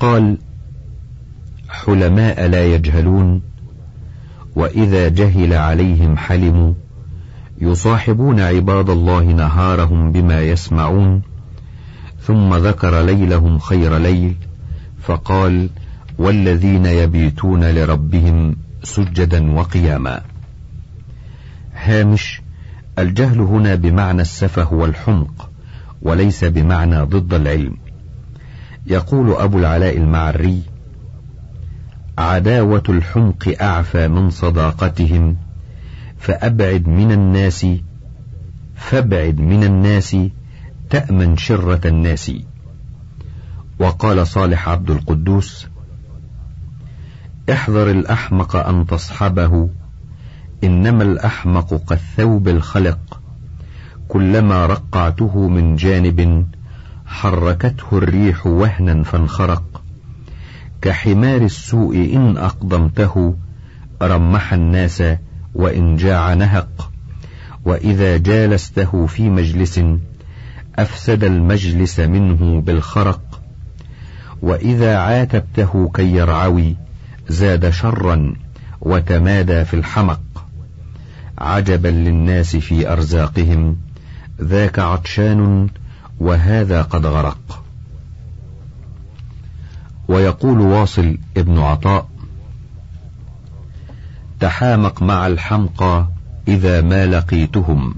[0.00, 0.38] قال
[1.68, 3.42] حلماء لا يجهلون
[4.56, 6.74] وإذا جهل عليهم حلموا
[7.60, 11.22] يصاحبون عباد الله نهارهم بما يسمعون.
[12.20, 14.34] ثم ذكر ليلهم خير ليل
[15.02, 15.68] فقال
[16.18, 20.22] والذين يبيتون لربهم سجدا وقياما.
[21.74, 22.42] هامش
[22.98, 25.50] الجهل هنا بمعنى السفه والحمق
[26.02, 27.76] وليس بمعنى ضد العلم.
[28.86, 30.62] يقول أبو العلاء المعري
[32.18, 35.36] عداوة الحمق أعفى من صداقتهم
[36.18, 37.66] فأبعد من الناس
[38.76, 40.16] فابعد من الناس
[40.90, 42.32] تأمن شرة الناس.
[43.78, 45.66] وقال صالح عبد القدوس
[47.52, 49.68] احذر الأحمق أن تصحبه
[50.64, 53.20] إنما الأحمق كالثوب الخلق.
[54.08, 56.46] كلما رقعته من جانب
[57.06, 59.82] حركته الريح وهنا فانخرق.
[60.82, 63.36] كحمار السوء إن أقدمته
[64.02, 65.02] رمح الناس
[65.54, 66.90] وإن جاع نهق.
[67.64, 69.80] وإذا جالسته في مجلس
[70.78, 73.40] أفسد المجلس منه بالخرق.
[74.42, 76.85] وإذا عاتبته كي يرعوي
[77.28, 78.34] زاد شرا
[78.80, 80.20] وتمادى في الحمق.
[81.38, 83.76] عجبا للناس في أرزاقهم
[84.42, 85.68] ذاك عطشان
[86.20, 87.62] وهذا قد غرق.
[90.08, 92.08] ويقول واصل ابن عطاء
[94.40, 96.06] تحامق مع الحمقى
[96.48, 97.94] إذا ما لقيتهم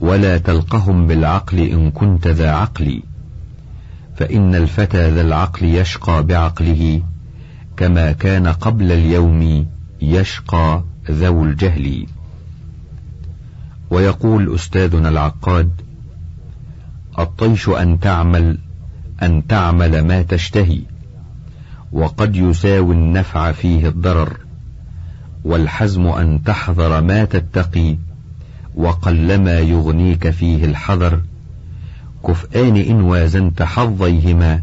[0.00, 3.02] ولا تلقهم بالعقل إن كنت ذا عقل
[4.16, 7.02] فإن الفتى ذا العقل يشقى بعقله.
[7.78, 9.66] كما كان قبل اليوم
[10.02, 12.06] يشقى ذو الجهل.
[13.90, 15.70] ويقول أستاذنا العقاد
[17.18, 18.58] الطيش أن تعمل
[19.22, 20.80] أن تعمل ما تشتهي
[21.92, 24.36] وقد يساوي النفع فيه الضرر
[25.44, 27.96] والحزم أن تحذر ما تتقي
[28.74, 31.20] وقلما يغنيك فيه الحذر.
[32.26, 34.62] كفآن إن وازنت حظيهما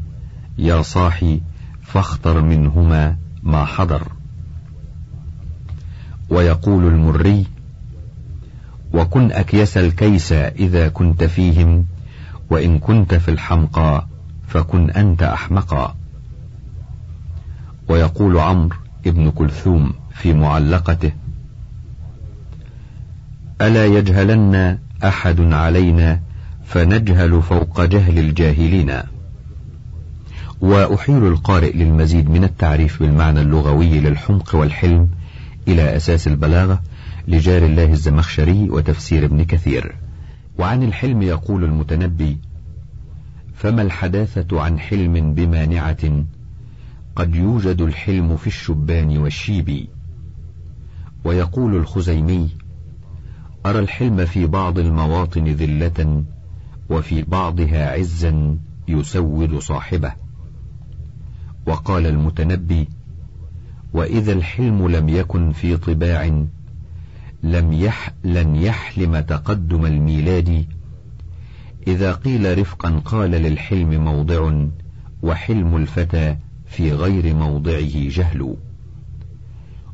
[0.58, 1.42] يا صاحي
[1.86, 4.08] فاختر منهما ما حضر.
[6.30, 7.46] ويقول المري
[8.94, 11.86] وكن أكيس الكيس إذا كنت فيهم
[12.50, 14.08] وإن كنت في الحمقى
[14.48, 15.96] فكن أنت أحمقا.
[17.88, 21.12] ويقول عمرو ابن كلثوم في معلقته
[23.62, 26.20] ألا يجهلن أحد علينا
[26.66, 29.15] فنجهل فوق جهل الجاهلين.
[30.66, 35.10] وأحيل القارئ للمزيد من التعريف بالمعنى اللغوي للحمق والحلم
[35.68, 36.82] إلى أساس البلاغة
[37.28, 39.96] لجار الله الزمخشري وتفسير ابن كثير.
[40.60, 42.38] وعن الحلم يقول المتنبي
[43.56, 46.24] فما الحداثة عن حلم بمانعة؟
[47.16, 49.88] قد يوجد الحلم في الشبان والشيب.
[51.24, 52.50] ويقول الخزيمي
[53.66, 56.24] أرى الحلم في بعض المواطن ذلة
[56.90, 60.25] وفي بعضها عزا يسود صاحبه.
[61.66, 62.88] وقال المتنبي
[63.94, 66.46] وإذا الحلم لم يكن في طباع
[67.44, 70.66] لم يح لن يحلم تقدم الميلاد.
[71.88, 74.54] إذا قيل رفقا قال للحلم موضع
[75.24, 78.56] وحلم الفتى في غير موضعه جهل.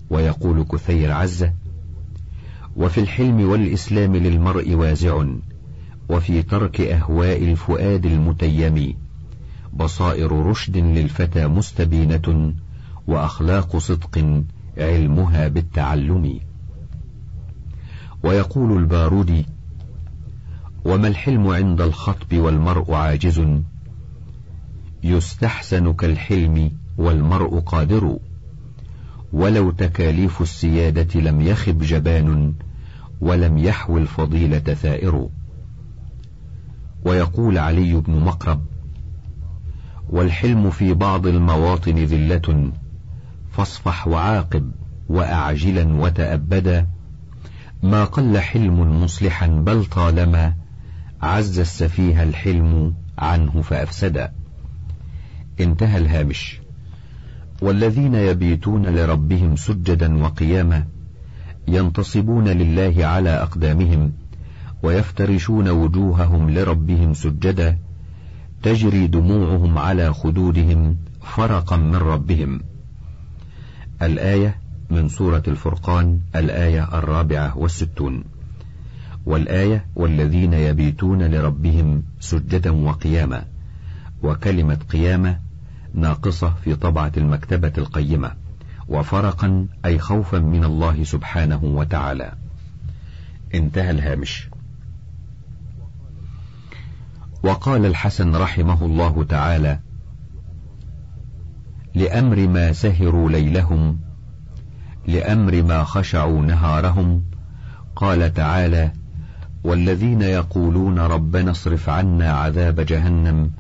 [0.10, 1.53] ويقول كثير عزة
[2.75, 5.25] وفي الحلم والإسلام للمرء وازع
[6.10, 9.00] وفي ترك أهواء الفؤاد المتيم.
[9.73, 12.53] بصائر رشد للفتى مستبينة
[13.07, 14.43] وأخلاق صدق
[14.77, 16.39] علمها بالتعلم.
[18.23, 19.45] ويقول البارودي
[20.86, 23.41] وما الحلم عند الخطب والمرء عاجز؟
[25.03, 28.17] يستحسن كالحلم والمرء قادر.
[29.34, 32.53] ولو تكاليف السيادة لم يخب جبان
[33.21, 35.29] ولم يحو الفضيلة ثائر.
[37.05, 38.70] ويقول علي بن مقرب
[40.12, 42.71] والحلم في بعض المواطن ذلة
[43.52, 44.71] فاصفح وعاقب
[45.10, 46.88] وأعجلا وتأبدا
[47.84, 50.54] ما قل حلم مصلحا بل طالما
[51.21, 54.32] عز السفيه الحلم عنه فأفسدا
[55.60, 56.60] انتهى الهامش.
[57.62, 60.88] والذين يبيتون لربهم سجدا وقياما
[61.67, 64.12] ينتصبون لله على أقدامهم
[64.84, 67.78] ويفترشون وجوههم لربهم سجدا.
[68.63, 72.62] تجري دموعهم على خدودهم فرقا من ربهم.
[74.02, 74.58] الآية
[74.89, 78.24] من سورة الفرقان الآية الرابعة والستون.
[79.26, 83.45] والآية والذين يبيتون لربهم سجدا وقياما
[84.24, 85.39] وكلمة قيامة
[85.93, 88.32] ناقصة في طبعة المكتبة القيمة.
[88.88, 92.34] وفرقا أي خوفا من الله سبحانه وتعالى.
[93.56, 94.50] انتهى الهامش.
[97.43, 99.80] وقال الحسن رحمه الله تعالى
[101.95, 103.99] لأمر ما سهروا ليلهم
[105.08, 107.23] لأمر ما خشعوا نهارهم
[107.95, 108.91] قال تعالى
[109.63, 113.51] والذين يقولون ربنا اصرف عنا عذاب جهنم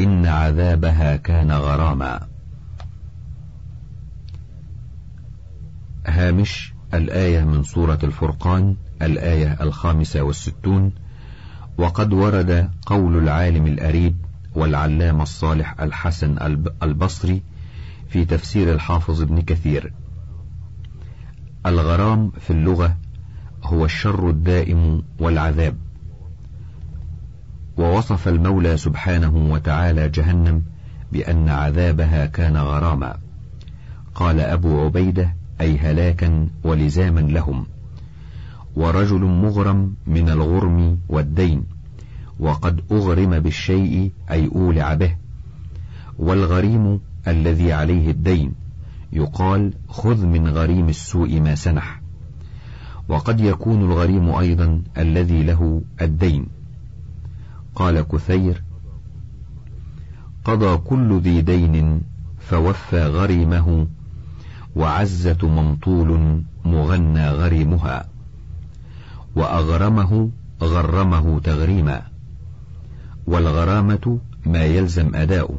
[0.00, 2.20] إن عذابها كان غراما.
[6.06, 10.92] هامش الآية من سورة الفرقان الآية الخامسة والستون
[11.78, 14.16] وقد ورد قول العالم الأريب
[14.54, 16.36] والعلامة الصالح الحسن
[16.82, 17.42] البصري
[18.08, 19.92] في تفسير الحافظ ابن كثير.
[21.66, 22.96] الغرام في اللغة
[23.64, 25.76] هو الشر الدائم والعذاب.
[27.76, 30.62] ووصف المولى سبحانه وتعالى جهنم
[31.12, 33.18] بأن عذابها كان غراما.
[34.14, 37.66] قال أبو عبيدة أي هلاكا ولزاما لهم.
[38.76, 41.64] ورجل مغرم من الغرم والدين
[42.40, 45.16] وقد أغرم بالشيء أي أولع به
[46.18, 48.52] والغريم الذي عليه الدين
[49.12, 52.00] يقال خذ من غريم السوء ما سنح.
[53.08, 56.46] وقد يكون الغريم أيضا الذي له الدين.
[57.74, 58.62] قال كثير
[60.44, 62.02] قضى كل ذي دين
[62.38, 63.86] فوفى غريمه
[64.76, 68.09] وعزة ممطول مغنى غريمها.
[69.36, 70.30] وأغرمه
[70.62, 72.02] غرمه تغريما.
[73.26, 75.58] والغرامة ما يلزم أداؤه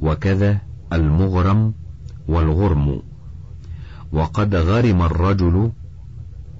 [0.00, 0.58] وكذا
[0.92, 1.74] المغرم
[2.28, 3.02] والغرم.
[4.12, 5.72] وقد غرم الرجل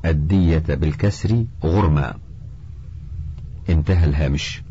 [0.05, 2.15] الدية بالكسر غرما.
[3.69, 4.63] انتهى الهامش.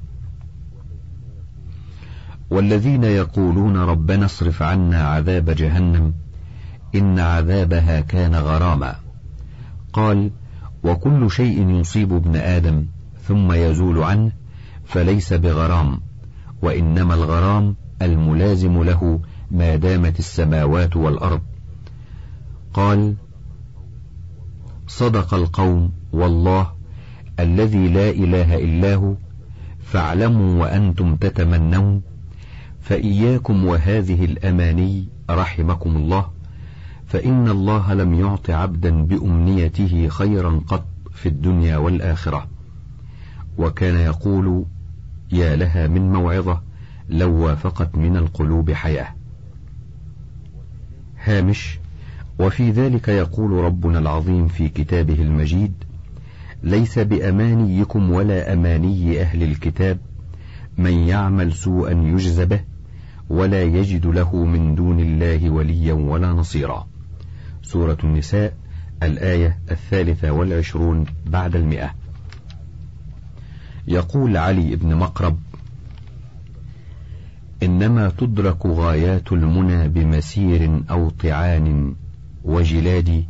[2.50, 6.14] والذين يقولون ربنا اصرف عنا عذاب جهنم
[6.96, 8.96] إن عذابها كان غراما.
[9.94, 10.32] قال
[10.84, 12.86] وكل شيء يصيب ابن آدم
[13.28, 14.32] ثم يزول عنه
[14.86, 16.00] فليس بغرام
[16.62, 19.20] وإنما الغرام الملازم له
[19.52, 21.42] ما دامت السماوات والأرض.
[22.74, 23.16] قال
[24.88, 26.68] صدق القوم والله
[27.40, 29.14] الذي لا إله إلا هو
[29.80, 32.02] فاعلموا وأنتم تتمنون
[32.82, 36.37] فإياكم وهذه الأماني رحمكم الله.
[37.08, 42.48] فإن الله لم يعط عبدا بأمنيته خيرا قط في الدنيا والآخرة.
[43.58, 44.66] وكان يقول
[45.32, 46.62] يا لها من موعظة
[47.10, 49.08] لو وافقت من القلوب حياة.
[51.24, 51.80] هامش
[52.40, 55.74] وفي ذلك يقول ربنا العظيم في كتابه المجيد
[56.64, 59.98] ليس بأمانيكم ولا أماني أهل الكتاب
[60.78, 62.60] من يعمل سوءا يجز به
[63.30, 66.88] ولا يجد له من دون الله وليا ولا نصيرا.
[67.68, 68.54] سورة النساء
[69.04, 71.94] الآية الثالثة والعشرون بعد المئة.
[73.88, 75.40] يقول علي بن مقرب
[77.64, 81.96] إنما تدرك غايات المنى بمسير أو طعان
[82.44, 83.26] وجلاد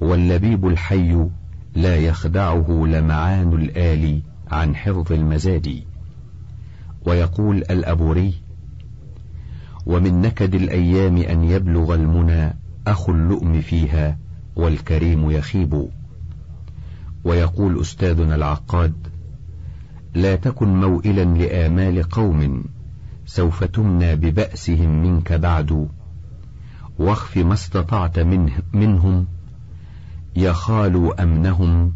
[0.00, 1.26] واللبيب الحي
[1.74, 5.82] لا يخدعه لمعان الآل عن حفظ المزاد.
[7.06, 8.34] ويقول الأبوري
[9.86, 14.18] ومن نكد الأيام أن يبلغ المنى أخو اللؤم فيها
[14.56, 15.88] والكريم يخيب.
[17.24, 18.94] ويقول أستاذنا العقاد
[20.14, 22.64] لا تكن موئلا لآمال قوم
[23.26, 25.88] سوف تمنى ببأسهم منك بعد.
[26.98, 29.26] واخف ما استطعت منه منهم
[30.36, 31.92] يخال أمنهم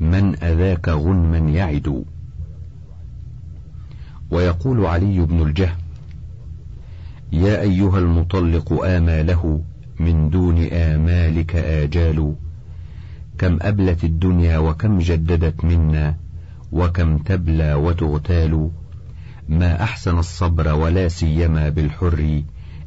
[0.00, 2.04] من أذاك غنما يعد.
[4.30, 5.76] ويقول علي بن الجهم
[7.32, 9.60] يا أيها المطلق آماله
[10.00, 12.34] من دون آمالك آجال.
[13.38, 16.16] كم أبلت الدنيا وكم جددت منا
[16.72, 18.70] وكم تبلى وتغتال.
[19.48, 22.42] ما أحسن الصبر ولا سيما بالحر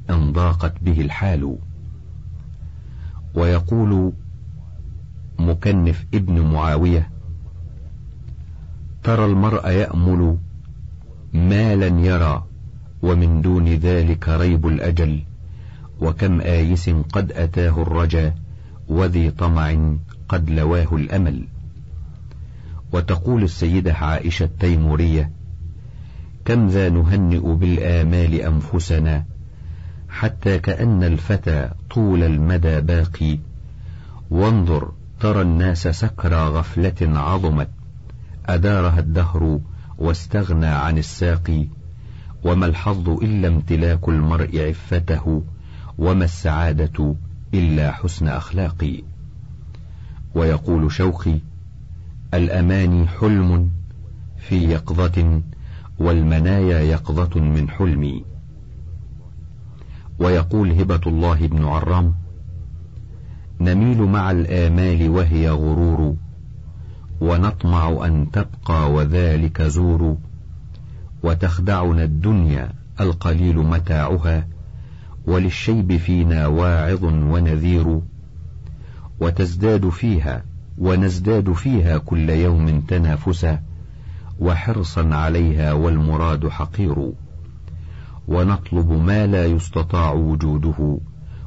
[0.09, 1.57] إن ضاقت به الحال.
[3.35, 4.13] ويقول
[5.39, 7.09] مكنف ابن معاوية
[9.03, 10.37] ترى المرء يأمل
[11.33, 12.45] مالا يرى
[13.01, 15.23] ومن دون ذلك ريب الأجل.
[16.03, 18.35] وكم آيس قد أتاه الرجا
[18.87, 19.95] وذي طمع
[20.29, 21.47] قد لواه الأمل.
[22.91, 25.31] وتقول السيدة عائشة التيمورية
[26.45, 29.25] كم ذا نهنئ بالآمال أنفسنا
[30.09, 33.39] حتى كأن الفتى طول المدى باقي.
[34.31, 37.69] وانظر ترى الناس سكرى غفلة عظمت
[38.45, 39.59] أدارها الدهر
[39.97, 41.67] واستغنى عن الساقي.
[42.43, 45.43] وما الحظ إلا امتلاك المرء عفته
[45.97, 47.15] وما السعادة
[47.53, 49.03] إلا حسن أخلاقي.
[50.35, 51.39] ويقول شوقي
[52.33, 53.71] الأماني حلم
[54.37, 55.41] في يقظة
[55.99, 58.25] والمنايا يقظة من حلمي.
[60.19, 62.13] ويقول هبة الله بن عرام
[63.61, 66.15] نميل مع الآمال وهي غرور
[67.21, 70.17] ونطمع أن تبقى وذلك زور
[71.23, 74.47] وتخدعنا الدنيا القليل متاعها
[75.27, 78.01] وللشيب فينا واعظ ونذير
[79.19, 80.43] وتزداد فيها
[80.77, 83.61] ونزداد فيها كل يوم تنافسا
[84.39, 87.11] وحرصا عليها والمراد حقير.
[88.27, 90.97] ونطلب ما لا يستطاع وجوده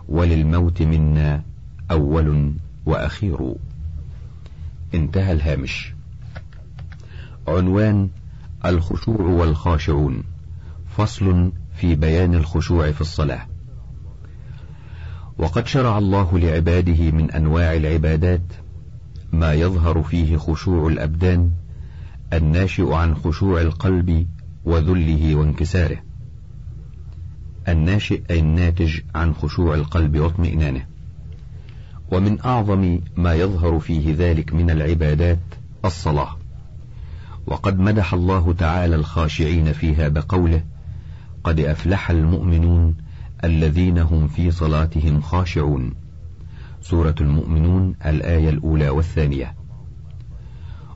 [0.08, 1.42] وللموت منا
[1.90, 2.52] أول
[2.86, 3.54] وأخير.
[4.94, 5.92] انتهى الهامش.
[7.48, 8.08] عنوان
[8.64, 10.22] الخشوع والخاشعون.
[10.96, 13.46] فصل في بيان الخشوع في الصلاة.
[15.38, 18.42] وقد شرع الله لعباده من أنواع العبادات
[19.32, 21.50] ما يظهر فيه خشوع الأبدان
[22.32, 24.26] الناشئ عن خشوع القلب
[24.64, 25.96] وذله وانكساره.
[27.68, 30.86] الناشئ أي الناتج عن خشوع القلب واطمئنانه.
[32.12, 35.38] ومن أعظم ما يظهر فيه ذلك من العبادات
[35.84, 36.36] الصلاة.
[37.46, 40.62] وقد مدح الله تعالى الخاشعين فيها بقوله
[41.44, 43.05] قد أفلح المؤمنون
[43.44, 45.94] الذين هم في صلاتهم خاشعون.
[46.80, 49.54] سورة المؤمنون الآية الأولى والثانية.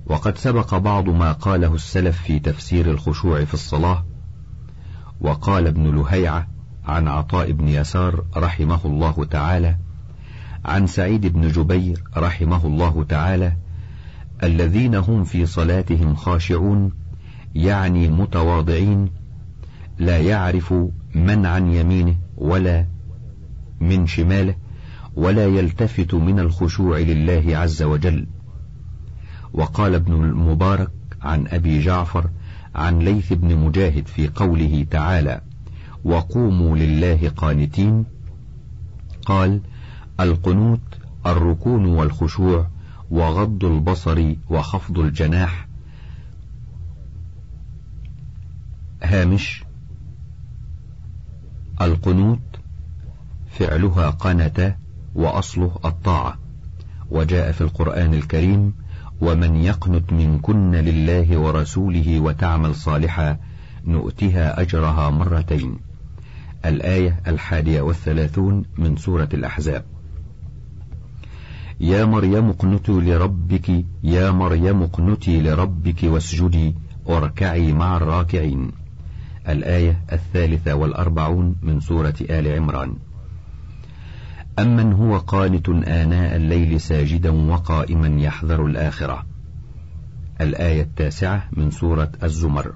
[0.06, 4.04] وقد سبق بعض ما قاله السلف في تفسير الخشوع في الصلاة.
[5.20, 6.48] وقال ابن لهيعة
[6.84, 9.76] عن عطاء بن يسار رحمه الله تعالى
[10.64, 13.56] عن سعيد بن جبير رحمه الله تعالى
[14.42, 16.92] الذين هم في صلاتهم خاشعون
[17.54, 19.10] يعني متواضعين
[19.98, 20.74] لا يعرف
[21.14, 22.16] من عن يمينه.
[22.40, 22.86] ولا
[23.80, 24.54] من شماله
[25.16, 28.26] ولا يلتفت من الخشوع لله عز وجل.
[29.52, 30.90] وقال ابن المبارك
[31.22, 32.30] عن أبي جعفر
[32.74, 35.40] عن ليث بن مجاهد في قوله تعالى
[36.04, 38.04] وقوموا لله قانتين
[39.26, 39.60] قال
[40.20, 40.80] القنوت
[41.26, 42.66] الركون والخشوع
[43.10, 45.68] وغض البصر وخفض الجناح.
[49.02, 49.64] هامش
[51.80, 52.40] القنوت
[53.50, 54.74] فعلها قنت
[55.14, 56.38] وأصله الطاعة
[57.10, 58.74] وجاء في القرآن الكريم
[59.20, 63.38] ومن يقنت منكن لله ورسوله وتعمل صالحا
[63.86, 65.78] نؤتها أجرها مرتين
[66.64, 69.84] الآية الحادية والثلاثون من سورة الأحزاب
[71.80, 76.74] يا مريم اقنتي لربك يا مريم اقنتي لربك واسجدي
[77.04, 78.70] واركعي مع الراكعين
[79.48, 82.96] الآية الثالثة والأربعون من سورة آل عمران.
[84.58, 89.26] أمن هو قانت آناء الليل ساجدا وقائما يحذر الآخرة.
[90.40, 92.72] الآية التاسعة من سورة الزمر.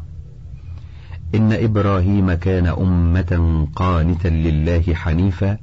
[1.35, 5.59] إن إبراهيم كان أمة قانتا لله حنيفا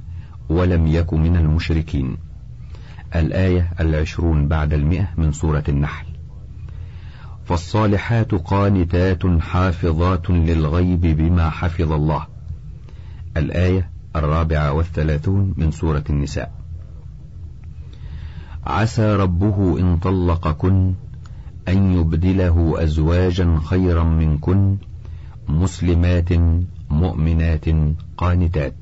[0.48, 2.16] ولم يك من المشركين.
[3.16, 6.11] الآية العشرون بعد المئة من سورة النحل.
[7.44, 12.26] فالصالحات قانتات حافظات للغيب بما حفظ الله.
[13.36, 16.52] الآية الرابعة والثلاثون من سورة النساء.
[18.66, 20.94] عسى ربه إن طلقكن
[21.68, 24.76] أن يبدله أزواجا خيرا منكن
[25.48, 26.32] مسلمات
[26.90, 27.64] مؤمنات
[28.16, 28.74] قانتات.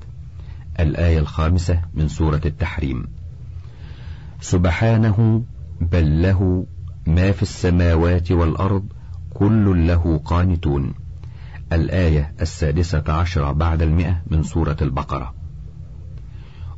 [0.80, 3.06] الآية الخامسة من سورة التحريم.
[4.40, 5.42] سبحانه
[5.80, 6.66] بل له
[7.06, 8.84] ما في السماوات والأرض
[9.34, 10.94] كل له قانتون.
[11.72, 15.34] الآية السادسة عشر بعد المئة من سورة البقرة.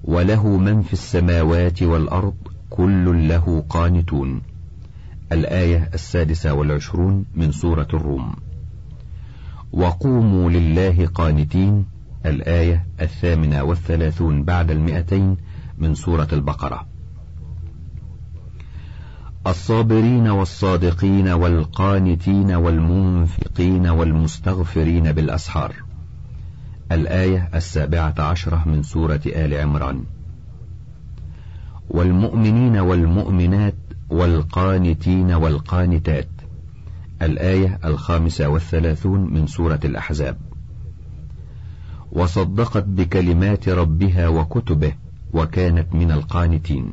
[0.04, 2.34] وله من في السماوات والأرض
[2.70, 4.40] كل له قانتون.
[5.32, 8.34] الآية السادسة والعشرون من سورة الروم.
[9.72, 11.84] وقوموا لله قانتين.
[12.26, 15.36] الآية الثامنة والثلاثون بعد المئتين
[15.78, 16.91] من سورة البقرة.
[19.46, 25.74] الصابرين والصادقين والقانتين والمنفقين والمستغفرين بالأسحار.
[26.92, 30.04] الآية السابعة عشرة من سورة آل عمران.
[31.90, 33.74] والمؤمنين والمؤمنات
[34.10, 36.28] والقانتين والقانتات.
[37.22, 40.36] الآية الخامسة والثلاثون من سورة الأحزاب.
[42.12, 44.92] وصدقت بكلمات ربها وكتبه
[45.32, 46.92] وكانت من القانتين.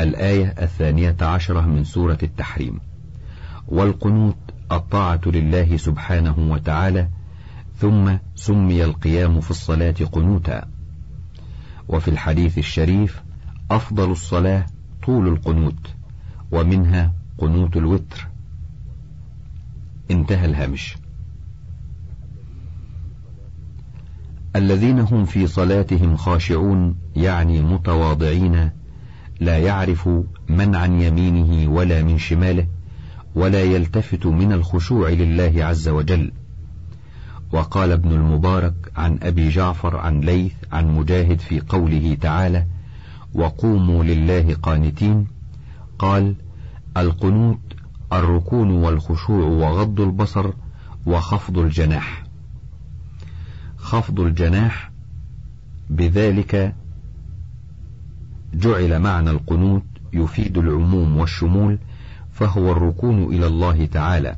[0.00, 2.80] الآية الثانية عشرة من سورة التحريم.
[3.68, 4.36] والقنوت
[4.72, 7.08] الطاعة لله سبحانه وتعالى
[7.76, 10.68] ثم سمي القيام في الصلاة قنوتا.
[11.88, 13.22] وفي الحديث الشريف
[13.70, 14.66] أفضل الصلاة
[15.06, 15.94] طول القنوت
[16.52, 18.28] ومنها قنوت الوتر.
[20.10, 20.96] انتهى الهامش.
[24.56, 28.70] الذين هم في صلاتهم خاشعون يعني متواضعين
[29.40, 30.08] لا يعرف
[30.48, 32.66] من عن يمينه ولا من شماله
[33.34, 36.32] ولا يلتفت من الخشوع لله عز وجل.
[37.52, 42.66] وقال ابن المبارك عن أبي جعفر عن ليث عن مجاهد في قوله تعالى
[43.34, 45.26] وقوموا لله قانتين
[45.98, 46.34] قال
[46.96, 47.58] القنوت
[48.12, 50.50] الركون والخشوع وغض البصر
[51.06, 52.24] وخفض الجناح
[53.76, 54.90] خفض الجناح
[55.90, 56.74] بذلك
[58.54, 59.82] جعل معنى القنوت
[60.12, 61.78] يفيد العموم والشمول
[62.32, 64.36] فهو الركون إلى الله تعالى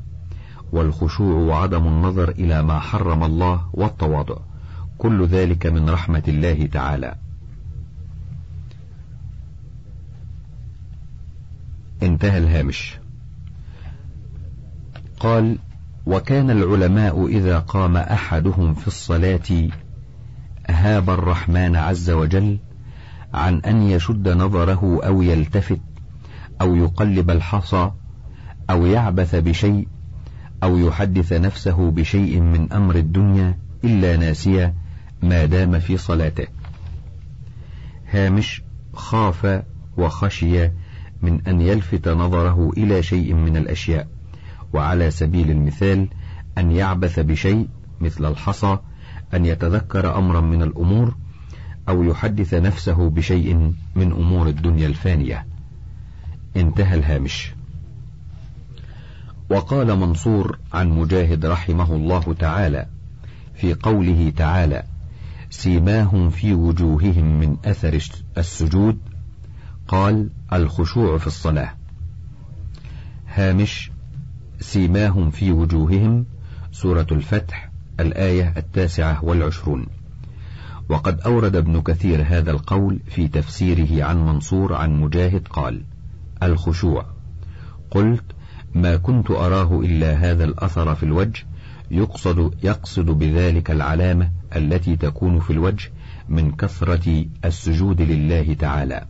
[0.73, 4.37] والخشوع وعدم النظر إلى ما حرم الله والتواضع
[4.99, 7.15] كل ذلك من رحمة الله تعالى.
[12.03, 12.99] انتهى الهامش.
[15.21, 15.59] قال
[16.07, 19.69] وكان العلماء إذا قام أحدهم في الصلاة
[20.69, 22.59] هاب الرحمن عز وجل
[23.35, 25.81] عن أن يشد نظره أو يلتفت
[26.61, 27.91] أو يقلب الحصى
[28.71, 29.89] أو يعبث بشيء
[30.63, 34.75] أو يحدث نفسه بشيء من أمر الدنيا إلا ناسيا
[35.23, 36.47] ما دام في صلاته.
[38.11, 38.63] هامش
[38.95, 39.63] خاف
[39.97, 40.71] وخشي
[41.23, 44.09] من أن يلفت نظره إلى شيء من الأشياء
[44.73, 46.09] وعلى سبيل المثال
[46.59, 47.69] أن يعبث بشيء
[48.01, 48.79] مثل الحصى
[49.35, 51.15] أن يتذكر أمرا من الأمور
[51.89, 53.55] أو يحدث نفسه بشيء
[53.95, 55.47] من أمور الدنيا الفانية.
[56.57, 57.53] انتهى الهامش.
[59.51, 62.87] وقال منصور عن مجاهد رحمه الله تعالى
[63.55, 64.83] في قوله تعالى
[65.51, 67.99] سيماهم في وجوههم من أثر
[68.39, 68.99] السجود.
[69.89, 71.75] قال الخشوع في الصلاة.
[73.35, 73.91] هامش
[74.61, 76.27] سيماهم في وجوههم.
[76.73, 77.71] سورة الفتح
[78.01, 79.87] الآية التاسعة والعشرون.
[80.89, 85.83] وقد أورد ابن كثير هذا القول في تفسيره عن منصور عن مجاهد قال
[86.43, 87.07] الخشوع.
[87.91, 88.25] قلت
[88.75, 91.45] ما كنت أراه إلا هذا الأثر في الوجه
[91.91, 95.91] يقصد يقصد بذلك العلامة التي تكون في الوجه
[96.29, 99.05] من كثرة السجود لله تعالى.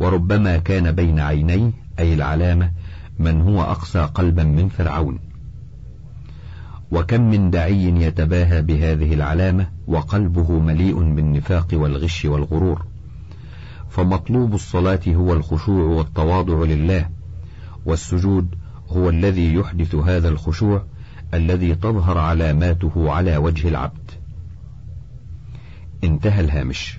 [0.00, 2.70] وربما كان بين عينيه أي العلامة
[3.18, 5.18] من هو أقسى قلبا من فرعون.
[6.90, 12.86] وكم من دعي يتباهى بهذه العلامة وقلبه مليء بالنفاق والغش والغرور.
[13.90, 17.08] فمطلوب الصلاة هو الخشوع والتواضع لله
[17.86, 18.54] والسجود
[18.88, 20.84] هو الذي يحدث هذا الخشوع
[21.34, 24.10] الذي تظهر علاماته على وجه العبد.
[26.04, 26.98] انتهى الهامش.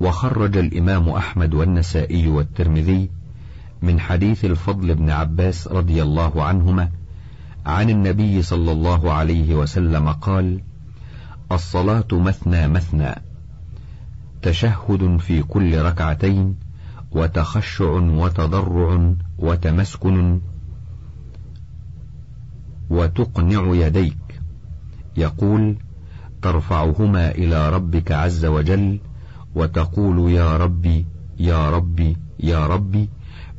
[0.00, 3.10] وخرج الإمام أحمد والنسائي والترمذي
[3.82, 6.90] من حديث الفضل بن عباس رضي الله عنهما
[7.66, 10.60] عن النبي صلى الله عليه وسلم قال
[11.52, 13.14] الصلاة مثنى مثنى
[14.42, 16.56] تشهد في كل ركعتين
[17.12, 20.40] وتخشع وتضرع وتمسكن
[22.90, 24.40] وتقنع يديك.
[25.16, 25.76] يقول
[26.42, 29.00] ترفعهما إلى ربك عز وجل
[29.54, 31.06] وتقول يا ربي
[31.38, 33.08] يا ربي يا ربي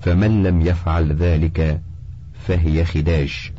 [0.01, 1.81] فمن لم يفعل ذلك
[2.33, 3.51] فهي خداج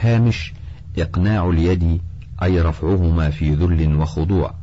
[0.00, 0.52] هامش
[0.98, 2.00] إقناع اليد
[2.42, 4.54] أي رفعهما في ذل وخضوع.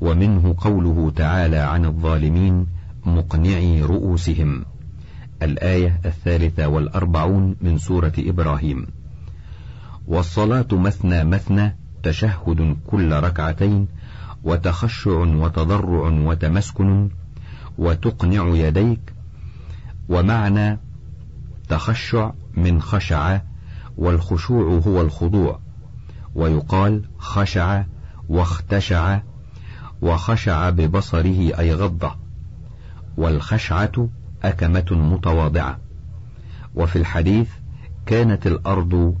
[0.00, 2.66] ومنه قوله تعالى عن الظالمين
[3.06, 4.64] مقنعي رؤوسهم.
[5.42, 8.86] الآية الثالثة والأربعون من سورة إبراهيم.
[10.06, 13.88] والصلاة مثنى مثنى تشهد كل ركعتين
[14.44, 17.08] وتخشع وتضرع وتمسكن
[17.78, 19.12] وتقنع يديك.
[20.08, 20.78] ومعنى
[21.68, 23.40] تخشع من خشع
[23.96, 25.60] والخشوع هو الخضوع.
[26.34, 27.84] ويقال خشع
[28.28, 29.20] واختشع
[30.02, 32.16] وخشع ببصره أي غضة
[33.16, 34.08] والخشعة
[34.42, 35.78] أكمة متواضعة.
[36.74, 37.48] وفي الحديث
[38.06, 39.16] كانت الأرض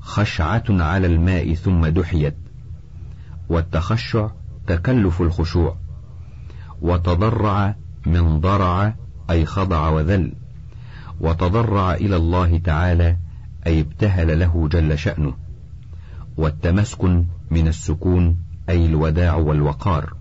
[0.00, 2.36] خشعة على الماء ثم دحيت.
[3.48, 4.28] والتخشع
[4.66, 5.76] تكلف الخشوع.
[6.82, 7.74] وتضرع
[8.06, 8.94] من ضرع
[9.30, 10.32] أي خضع وذل.
[11.20, 13.16] وتضرع إلى الله تعالى
[13.66, 15.34] أي ابتهل له جل شأنه
[16.36, 18.36] والتمسكن من السكون
[18.68, 20.14] أي الوداع والوقار.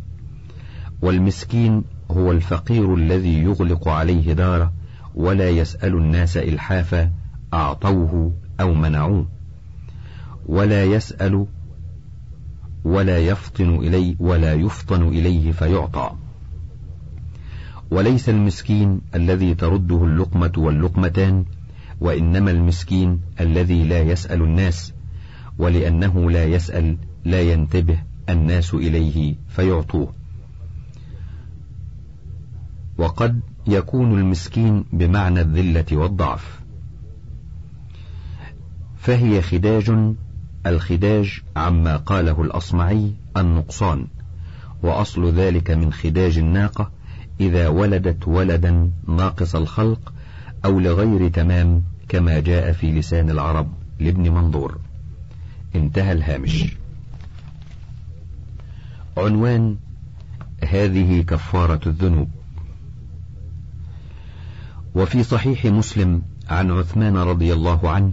[1.02, 4.74] والمسكين هو الفقير الذي يغلق عليه داره
[5.16, 7.12] ولا يسأل الناس إلحافا
[7.54, 9.28] أعطوه أو منعوه.
[10.46, 11.46] ولا يسأل
[12.84, 16.12] ولا يفطن إليه ولا يفطن إليه فيعطى.
[17.92, 21.46] وليس المسكين الذي ترده اللقمة واللقمتان
[22.04, 24.94] وإنما المسكين الذي لا يسأل الناس
[25.58, 28.00] ولأنه لا يسأل لا ينتبه
[28.30, 30.14] الناس إليه فيعطوه.
[32.98, 36.60] وقد يكون المسكين بمعنى الذلة والضعف.
[38.98, 39.92] فهي خداج
[40.66, 44.08] الخداج عما قاله الأصمعي النقصان
[44.84, 46.92] وأصل ذلك من خداج الناقة
[47.40, 50.14] إذا ولدت ولدا ناقص الخلق
[50.66, 54.80] أو لغير تمام كما جاء في لسان العرب لابن منظور.
[55.76, 56.66] انتهى الهامش.
[59.18, 59.78] عنوان
[60.70, 62.30] هذه كفارة الذنوب.
[64.96, 68.12] وفي صحيح مسلم عن عثمان رضي الله عنه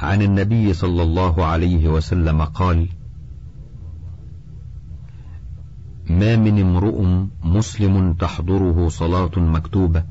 [0.00, 2.88] عن النبي صلى الله عليه وسلم قال
[6.10, 10.04] ما من امرؤ مسلم تحضره صلاة مكتوبة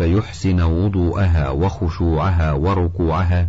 [0.00, 3.48] فيحسن وضوءها وخشوعها وركوعها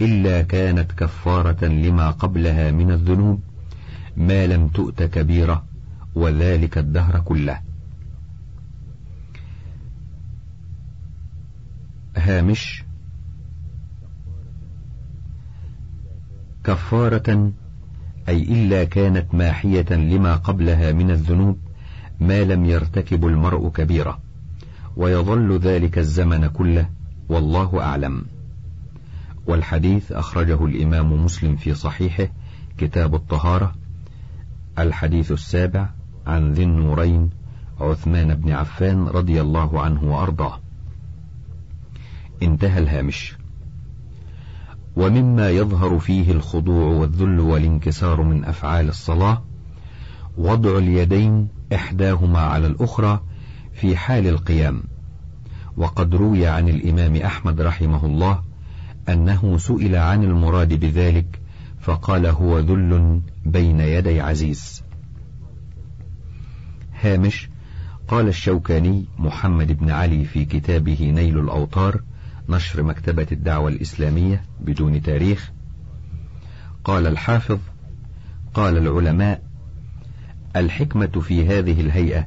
[0.00, 3.40] إلا كانت كفارة لما قبلها من الذنوب
[4.16, 5.64] ما لم تؤت كبيرة
[6.14, 7.60] وذلك الدهر كله.
[12.16, 12.84] هامش
[16.64, 17.52] كفارة
[18.28, 21.58] أي إلا كانت ماحية لما قبلها من الذنوب
[22.20, 24.29] ما لم يرتكب المرء كبيرة.
[24.96, 26.88] ويظل ذلك الزمن كله
[27.28, 28.24] والله أعلم.
[29.46, 32.28] والحديث أخرجه الإمام مسلم في صحيحه
[32.78, 33.74] كتاب الطهارة
[34.78, 35.90] الحديث السابع
[36.26, 37.30] عن ذي النورين
[37.80, 40.60] عثمان بن عفان رضي الله عنه وأرضاه.
[42.42, 43.36] انتهى الهامش.
[44.96, 49.42] ومما يظهر فيه الخضوع والذل والانكسار من أفعال الصلاة
[50.38, 53.20] وضع اليدين إحداهما على الأخرى
[53.72, 54.82] في حال القيام.
[55.76, 58.42] وقد روي عن الإمام أحمد رحمه الله
[59.08, 61.40] أنه سئل عن المراد بذلك
[61.80, 64.82] فقال هو ذل بين يدي عزيز.
[67.00, 67.48] هامش
[68.08, 72.00] قال الشوكاني محمد بن علي في كتابه نيل الأوطار
[72.48, 75.50] نشر مكتبة الدعوة الإسلامية بدون تاريخ.
[76.84, 77.58] قال الحافظ
[78.54, 79.42] قال العلماء
[80.56, 82.26] الحكمة في هذه الهيئة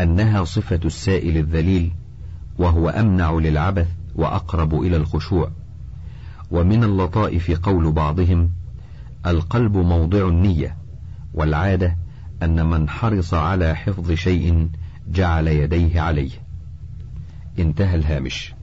[0.00, 1.92] أنها صفة السائل الذليل
[2.58, 5.50] وهو أمنع للعبث وأقرب إلى الخشوع.
[6.50, 8.50] ومن اللطائف قول بعضهم
[9.26, 10.76] القلب موضع النية
[11.34, 11.96] والعادة
[12.42, 14.68] أن من حرص على حفظ شيء
[15.08, 16.30] جعل يديه عليه.
[17.58, 18.54] انتهى الهامش.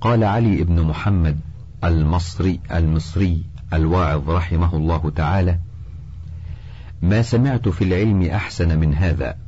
[0.00, 1.40] قال علي بن محمد
[1.84, 5.58] المصري المصري الواعظ رحمه الله تعالى
[7.02, 9.38] ما سمعت في العلم أحسن من هذا.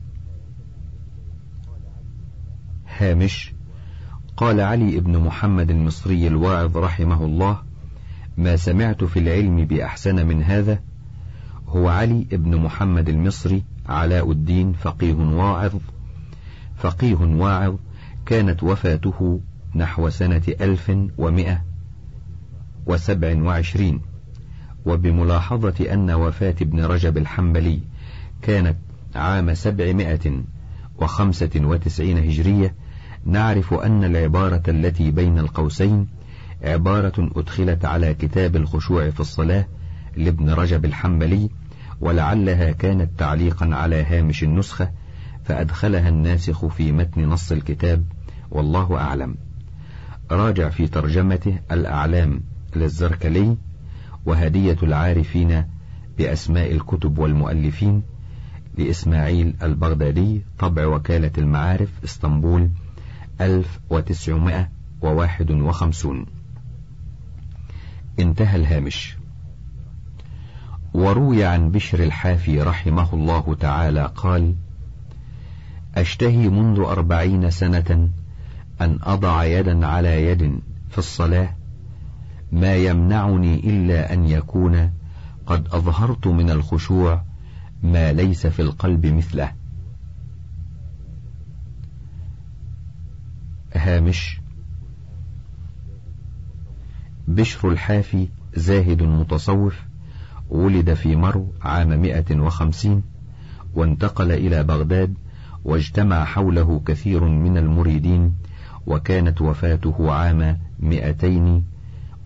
[2.99, 3.53] هامش
[4.37, 7.59] قال علي بن محمد المصري الواعظ رحمه الله
[8.37, 10.81] ما سمعت في العلم بأحسن من هذا.
[11.69, 15.75] هو علي بن محمد المصري علاء الدين فقيه واعظ.
[16.77, 17.75] فقيه واعظ
[18.27, 19.41] كانت وفاته
[19.75, 21.63] نحو سنة ألف ومئة
[22.87, 24.12] وسبع وعشرين.
[24.87, 27.81] وبملاحظة أن وفاة ابن رجب الحنبلي
[28.43, 28.77] كانت
[29.15, 30.43] عام سبعمائة
[30.99, 32.75] وخمسة وتسعين هجرية
[33.25, 36.09] نعرف أن العبارة التي بين القوسين
[36.63, 39.67] عبارة أدخلت على كتاب الخشوع في الصلاة
[40.17, 41.49] لابن رجب الحنبلي
[42.01, 44.91] ولعلها كانت تعليقا على هامش النسخة
[45.45, 48.05] فأدخلها الناسخ في متن نص الكتاب
[48.51, 49.35] والله أعلم.
[50.31, 52.41] راجع في ترجمته الأعلام
[52.77, 53.57] للزركلي.
[54.27, 55.65] وهدية العارفين
[56.19, 58.03] بأسماء الكتب والمؤلفين
[58.79, 62.71] لإسماعيل البغدادي طبع وكالة المعارف إسطنبول
[63.41, 66.27] 1951
[68.19, 69.17] انتهى الهامش.
[70.95, 74.55] وروي عن بشر الحافي رحمه الله تعالى قال
[75.95, 78.11] أشتهي منذ أربعين سنة
[78.81, 80.61] أن أضع يدا على يد
[80.91, 81.55] في الصلاة
[82.53, 84.91] ما يمنعني إلا أن يكون
[85.47, 87.25] قد أظهرت من الخشوع
[87.83, 89.53] ما ليس في القلب مثله.
[93.75, 94.41] هامش
[97.29, 99.83] بشر الحافي زاهد متصوف
[100.51, 103.03] ولد في مرو عام مئة وخمسين
[103.75, 105.15] وانتقل إلى بغداد
[105.65, 108.35] واجتمع حوله كثير من المريدين
[108.87, 111.72] وكانت وفاته عام مئتين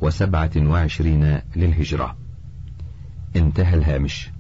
[0.01, 2.17] وسبعة وعشرين للهجرة.
[3.37, 4.31] انتهى الهامش.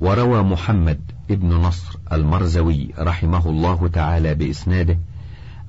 [0.00, 4.98] وروى محمد ابن نصر المرزوي رحمه الله تعالى بإسناده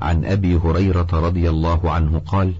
[0.02, 2.54] عن أبي هريرة رضي الله عنه قال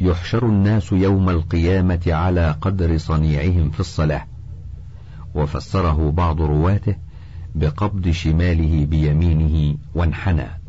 [0.00, 4.26] يحشر الناس يوم القيامة على قدر صنيعهم في الصلاة.
[5.34, 6.96] وفسره بعض رواته
[7.54, 10.61] بقبض شماله بيمينه وانحنى.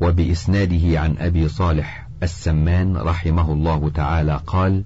[0.00, 4.84] وبإسناده عن أبي صالح السمان رحمه الله تعالى قال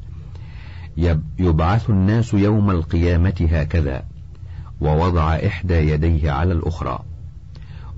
[1.38, 4.04] يبعث الناس يوم القيامة هكذا
[4.80, 6.98] ووضع إحدى يديه على الأخرى.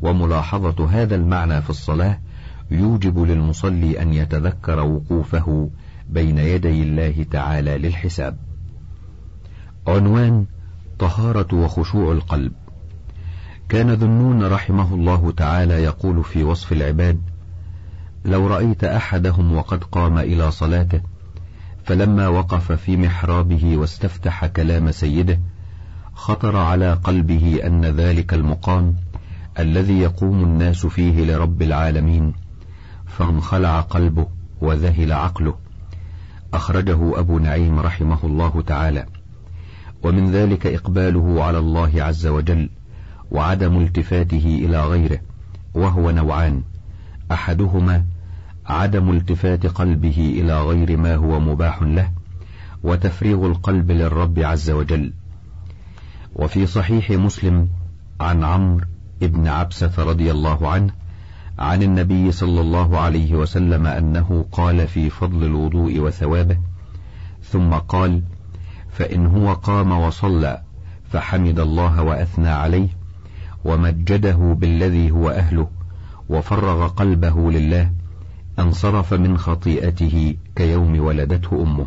[0.02, 2.18] وملاحظة هذا المعنى في الصلاة
[2.70, 5.70] يوجب للمصلي أن يتذكر وقوفه
[6.08, 8.36] بين يدي الله تعالى للحساب.
[9.86, 10.46] عنوان
[10.98, 12.52] طهارة وخشوع القلب.
[13.68, 17.20] كان ذنون رحمه الله تعالى يقول في وصف العباد
[18.24, 21.00] لو رأيت أحدهم وقد قام إلى صلاته
[21.84, 25.40] فلما وقف في محرابه واستفتح كلام سيده
[26.14, 28.96] خطر على قلبه أن ذلك المقام
[29.58, 32.32] الذي يقوم الناس فيه لرب العالمين
[33.06, 34.26] فانخلع قلبه
[34.60, 35.54] وذهل عقله.
[36.54, 39.06] أخرجه أبو نعيم رحمه الله تعالى.
[40.02, 42.70] ومن ذلك إقباله على الله عز وجل.
[43.30, 45.20] وعدم التفاته إلى غيره
[45.74, 46.62] وهو نوعان.
[47.32, 48.04] أحدهما
[48.66, 52.10] عدم التفات قلبه إلى غير ما هو مباح له
[52.82, 55.12] وتفريغ القلب للرب عز وجل.
[56.34, 57.68] وفي صحيح مسلم
[58.20, 58.86] عن عمرو
[59.22, 60.92] ابن عبسة رضي الله عنه
[61.58, 66.58] عن النبي صلى الله عليه وسلم أنه قال في فضل الوضوء وثوابه
[67.42, 68.22] ثم قال
[68.92, 70.62] فإن هو قام وصلى
[71.12, 72.88] فحمد الله وأثنى عليه
[73.66, 75.68] ومجده بالذي هو أهله
[76.28, 77.92] وفرغ قلبه لله
[78.58, 81.86] انصرف من خطيئته كيوم ولدته أمه.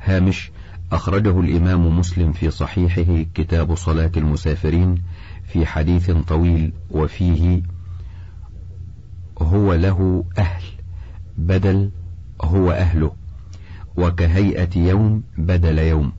[0.00, 0.50] هامش
[0.92, 5.02] أخرجه الإمام مسلم في صحيحه كتاب صلاة المسافرين
[5.48, 7.62] في حديث طويل وفيه
[9.38, 10.62] هو له أهل
[11.38, 11.90] بدل
[12.42, 13.12] هو أهله
[13.96, 16.12] وكهيئة يوم بدل يوم.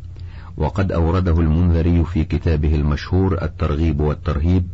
[0.58, 4.68] وقد أورده المنذري في كتابه المشهور الترغيب والترهيب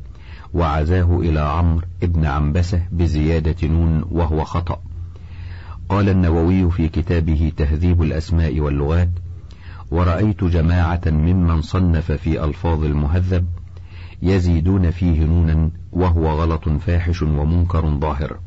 [0.54, 4.82] وعزاه إلى عمرو ابن عنبسة بزيادة نون وهو خطأ.
[5.90, 9.10] قال النووي في كتابه تهذيب الأسماء واللغات
[9.92, 13.48] ورأيت جماعة ممن صنف في ألفاظ المهذب
[14.22, 18.40] يزيدون فيه نونا وهو غلط فاحش ومنكر ظاهر.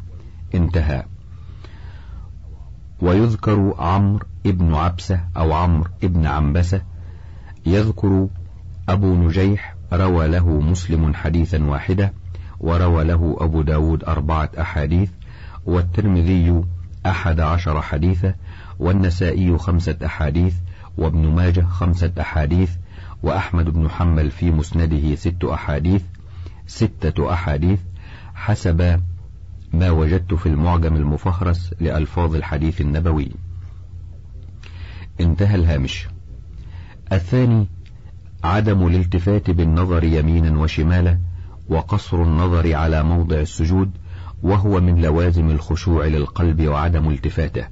[0.54, 1.04] انتهى.
[3.02, 6.82] ويذكر عمرو ابن عبسة أو عمرو ابن عنبسة
[7.66, 8.28] يذكر
[8.88, 12.12] أبو نجيح روى له مسلم حديثا واحدة
[12.60, 15.10] وروى له أبو داود أربعة أحاديث
[15.66, 16.62] والترمذي
[17.06, 18.34] أحد عشر حديثا
[18.78, 20.54] والنسائي خمسة أحاديث
[20.98, 22.70] وابن ماجه خمسة أحاديث
[23.22, 26.02] وأحمد بن حنبل في مسنده ست أحاديث
[26.66, 27.80] ستة أحاديث
[28.34, 29.00] حسب
[29.72, 33.30] ما وجدت في المعجم المفهرس لألفاظ الحديث النبوي.
[35.20, 36.08] انتهى الهامش.
[37.12, 37.68] الثاني
[38.44, 41.18] عدم الالتفات بالنظر يمينا وشمالا
[41.68, 43.90] وقصر النظر على موضع السجود
[44.42, 47.66] وهو من لوازم الخشوع للقلب وعدم التفاته.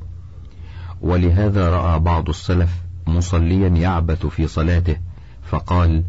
[1.01, 2.71] ولهذا رأى بعض السلف
[3.07, 4.97] مصليا يعبث في صلاته
[5.43, 6.05] فقال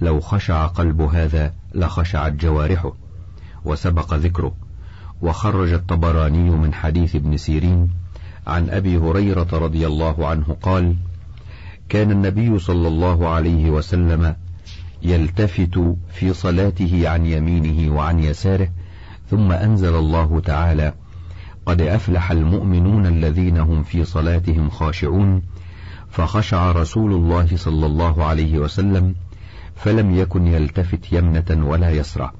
[0.00, 2.92] لو خشع قلب هذا لخشعت جوارحه
[3.64, 4.54] وسبق ذكره.
[5.22, 7.90] وخرج الطبراني من حديث ابن سيرين
[8.46, 10.96] عن أبي هريرة رضي الله عنه قال
[11.90, 14.36] كان النبي صلى الله عليه وسلم
[15.02, 18.68] يلتفت في صلاته عن يمينه وعن يساره
[19.30, 20.94] ثم أنزل الله تعالى
[21.66, 25.42] قد أفلح المؤمنون الذين هم في صلاتهم خاشعون
[26.10, 29.14] فخشع رسول الله صلى الله عليه وسلم
[29.76, 32.32] فلم يكن يلتفت يمنة ولا يسرى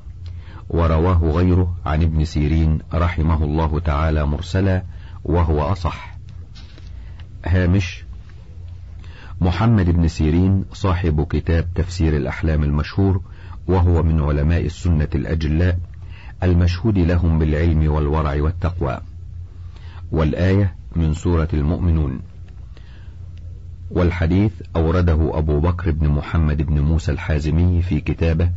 [0.68, 4.84] ورواه غيره عن ابن سيرين رحمه الله تعالى مرسلا
[5.24, 6.16] وهو أصح.
[7.46, 8.09] هامش
[9.40, 13.20] محمد بن سيرين صاحب كتاب تفسير الأحلام المشهور
[13.66, 15.78] وهو من علماء السنة الأجلاء
[16.42, 19.00] المشهود لهم بالعلم والورع والتقوى.
[20.12, 22.20] والآية من سورة المؤمنون.
[23.90, 28.50] والحديث أورده أبو بكر بن محمد بن موسى الحازمي في كتابه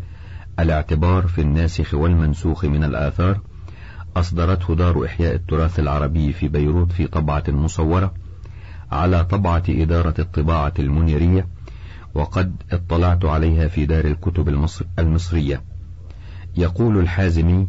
[0.60, 3.40] الاعتبار في الناسخ والمنسوخ من الآثار
[4.16, 8.14] أصدرته دار إحياء التراث العربي في بيروت في طبعة مصورة
[8.94, 11.48] على طبعة إدارة الطباعة المنيرية
[12.14, 15.62] وقد اطلعت عليها في دار الكتب المصر المصرية.
[16.58, 17.68] يقول الحازمي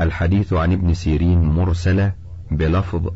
[0.00, 2.12] الحديث عن ابن سيرين مرسلة
[2.50, 3.10] بلفظ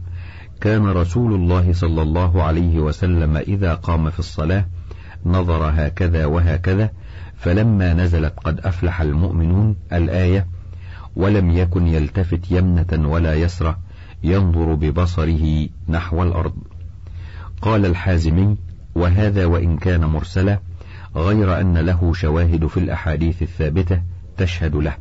[0.60, 4.66] كان رسول الله صلى الله عليه وسلم إذا قام في الصلاة
[5.26, 6.90] نظر هكذا وهكذا
[7.36, 10.46] فلما نزلت قد أفلح المؤمنون الآية
[11.16, 13.76] ولم يكن يلتفت يمنة ولا يسرى
[14.24, 16.54] ينظر ببصره نحو الأرض.
[17.62, 18.56] قال الحازمي
[18.94, 20.60] وهذا وإن كان مرسلا
[21.16, 24.02] غير أن له شواهد في الأحاديث الثابتة
[24.36, 24.96] تشهد له.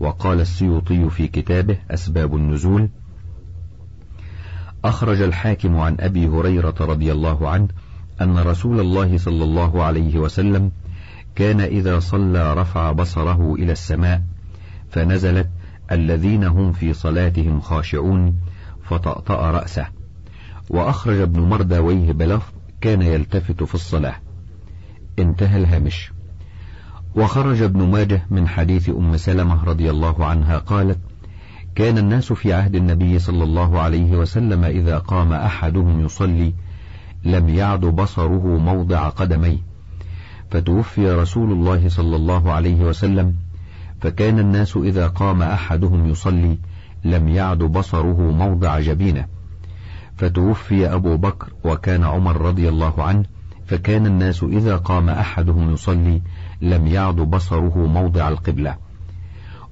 [0.00, 2.88] وقال السيوطي في كتابه أسباب النزول
[4.84, 7.68] أخرج الحاكم عن أبي هريرة رضي الله عنه
[8.20, 10.70] أن رسول الله صلى الله عليه وسلم
[11.34, 14.22] كان إذا صلى رفع بصره إلى السماء
[14.90, 15.48] فنزلت
[15.92, 18.34] الذين هم في صلاتهم خاشعون
[18.82, 19.99] فطأطأ رأسه.
[20.70, 24.14] وأخرج ابن مرداويه بلفظ كان يلتفت في الصلاة.
[25.18, 26.12] انتهى الهامش.
[27.16, 30.98] وخرج ابن ماجه من حديث أم سلمة رضي الله عنها قالت
[31.74, 36.54] كان الناس في عهد النبي صلى الله عليه وسلم إذا قام أحدهم يصلي
[37.24, 39.58] لم يعد بصره موضع قدميه.
[40.50, 43.34] فتوفي رسول الله صلى الله عليه وسلم
[44.00, 46.58] فكان الناس إذا قام أحدهم يصلي
[47.04, 49.39] لم يعد بصره موضع جبينه.
[50.20, 53.24] فتوفي أبو بكر وكان عمر رضي الله عنه
[53.66, 56.22] فكان الناس إذا قام أحدهم يصلي
[56.60, 58.76] لم يعد بصره موضع القبلة.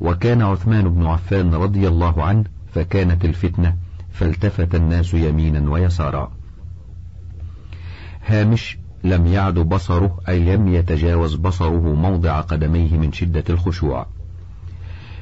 [0.00, 2.44] وكان عثمان بن عفان رضي الله عنه
[2.74, 3.76] فكانت الفتنة
[4.12, 6.32] فالتفت الناس يمينا ويسارا.
[8.26, 14.06] هامش لم يعد بصره أي لم يتجاوز بصره موضع قدميه من شدة الخشوع.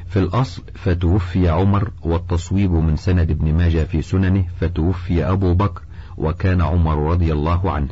[0.09, 5.83] في الأصل فتوفي عمر والتصويب من سند ابن ماجه في سننه فتوفي أبو بكر
[6.17, 7.89] وكان عمر رضي الله عنه.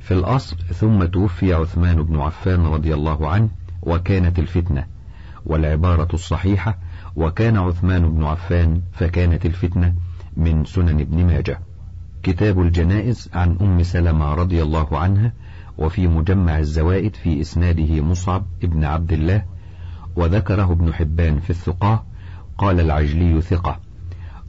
[0.00, 3.48] في الأصل ثم توفي عثمان بن عفان رضي الله عنه
[3.82, 4.86] وكانت الفتنة
[5.46, 6.78] والعبارة الصحيحة
[7.16, 9.94] وكان عثمان بن عفان فكانت الفتنة
[10.36, 11.60] من سنن ابن ماجه.
[12.22, 15.32] كتاب الجنائز عن أم سلمة رضي الله عنها
[15.78, 19.44] وفي مجمع الزوائد في إسناده مصعب ابن عبد الله
[20.16, 22.02] وذكره ابن حبان في الثقاه
[22.58, 23.78] قال العجلي ثقة.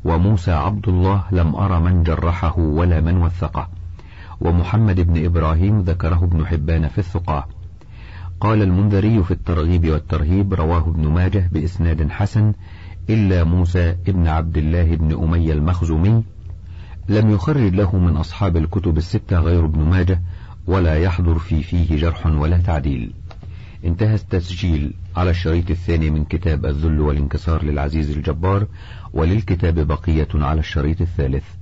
[0.06, 3.70] وموسى عبد الله لم أر من جرحه ولا من وثقه.
[4.42, 7.46] ومحمد بن إبراهيم ذكره ابن حبان في الثقاه
[8.40, 12.54] قال المنذري في الترغيب والترهيب رواه ابن ماجه بإسناد حسن
[13.10, 16.24] إلا موسى ابن عبد الله بن أمية المخزومي.
[17.10, 20.22] لم يخرج له من أصحاب الكتب الستة غير ابن ماجه
[20.68, 23.14] ولا يحضر في فيه جرح ولا تعديل.
[23.86, 28.68] انتهى التسجيل على الشريط الثاني من كتاب الذل والانكسار للعزيز الجبار
[29.14, 31.61] وللكتاب بقية على الشريط الثالث.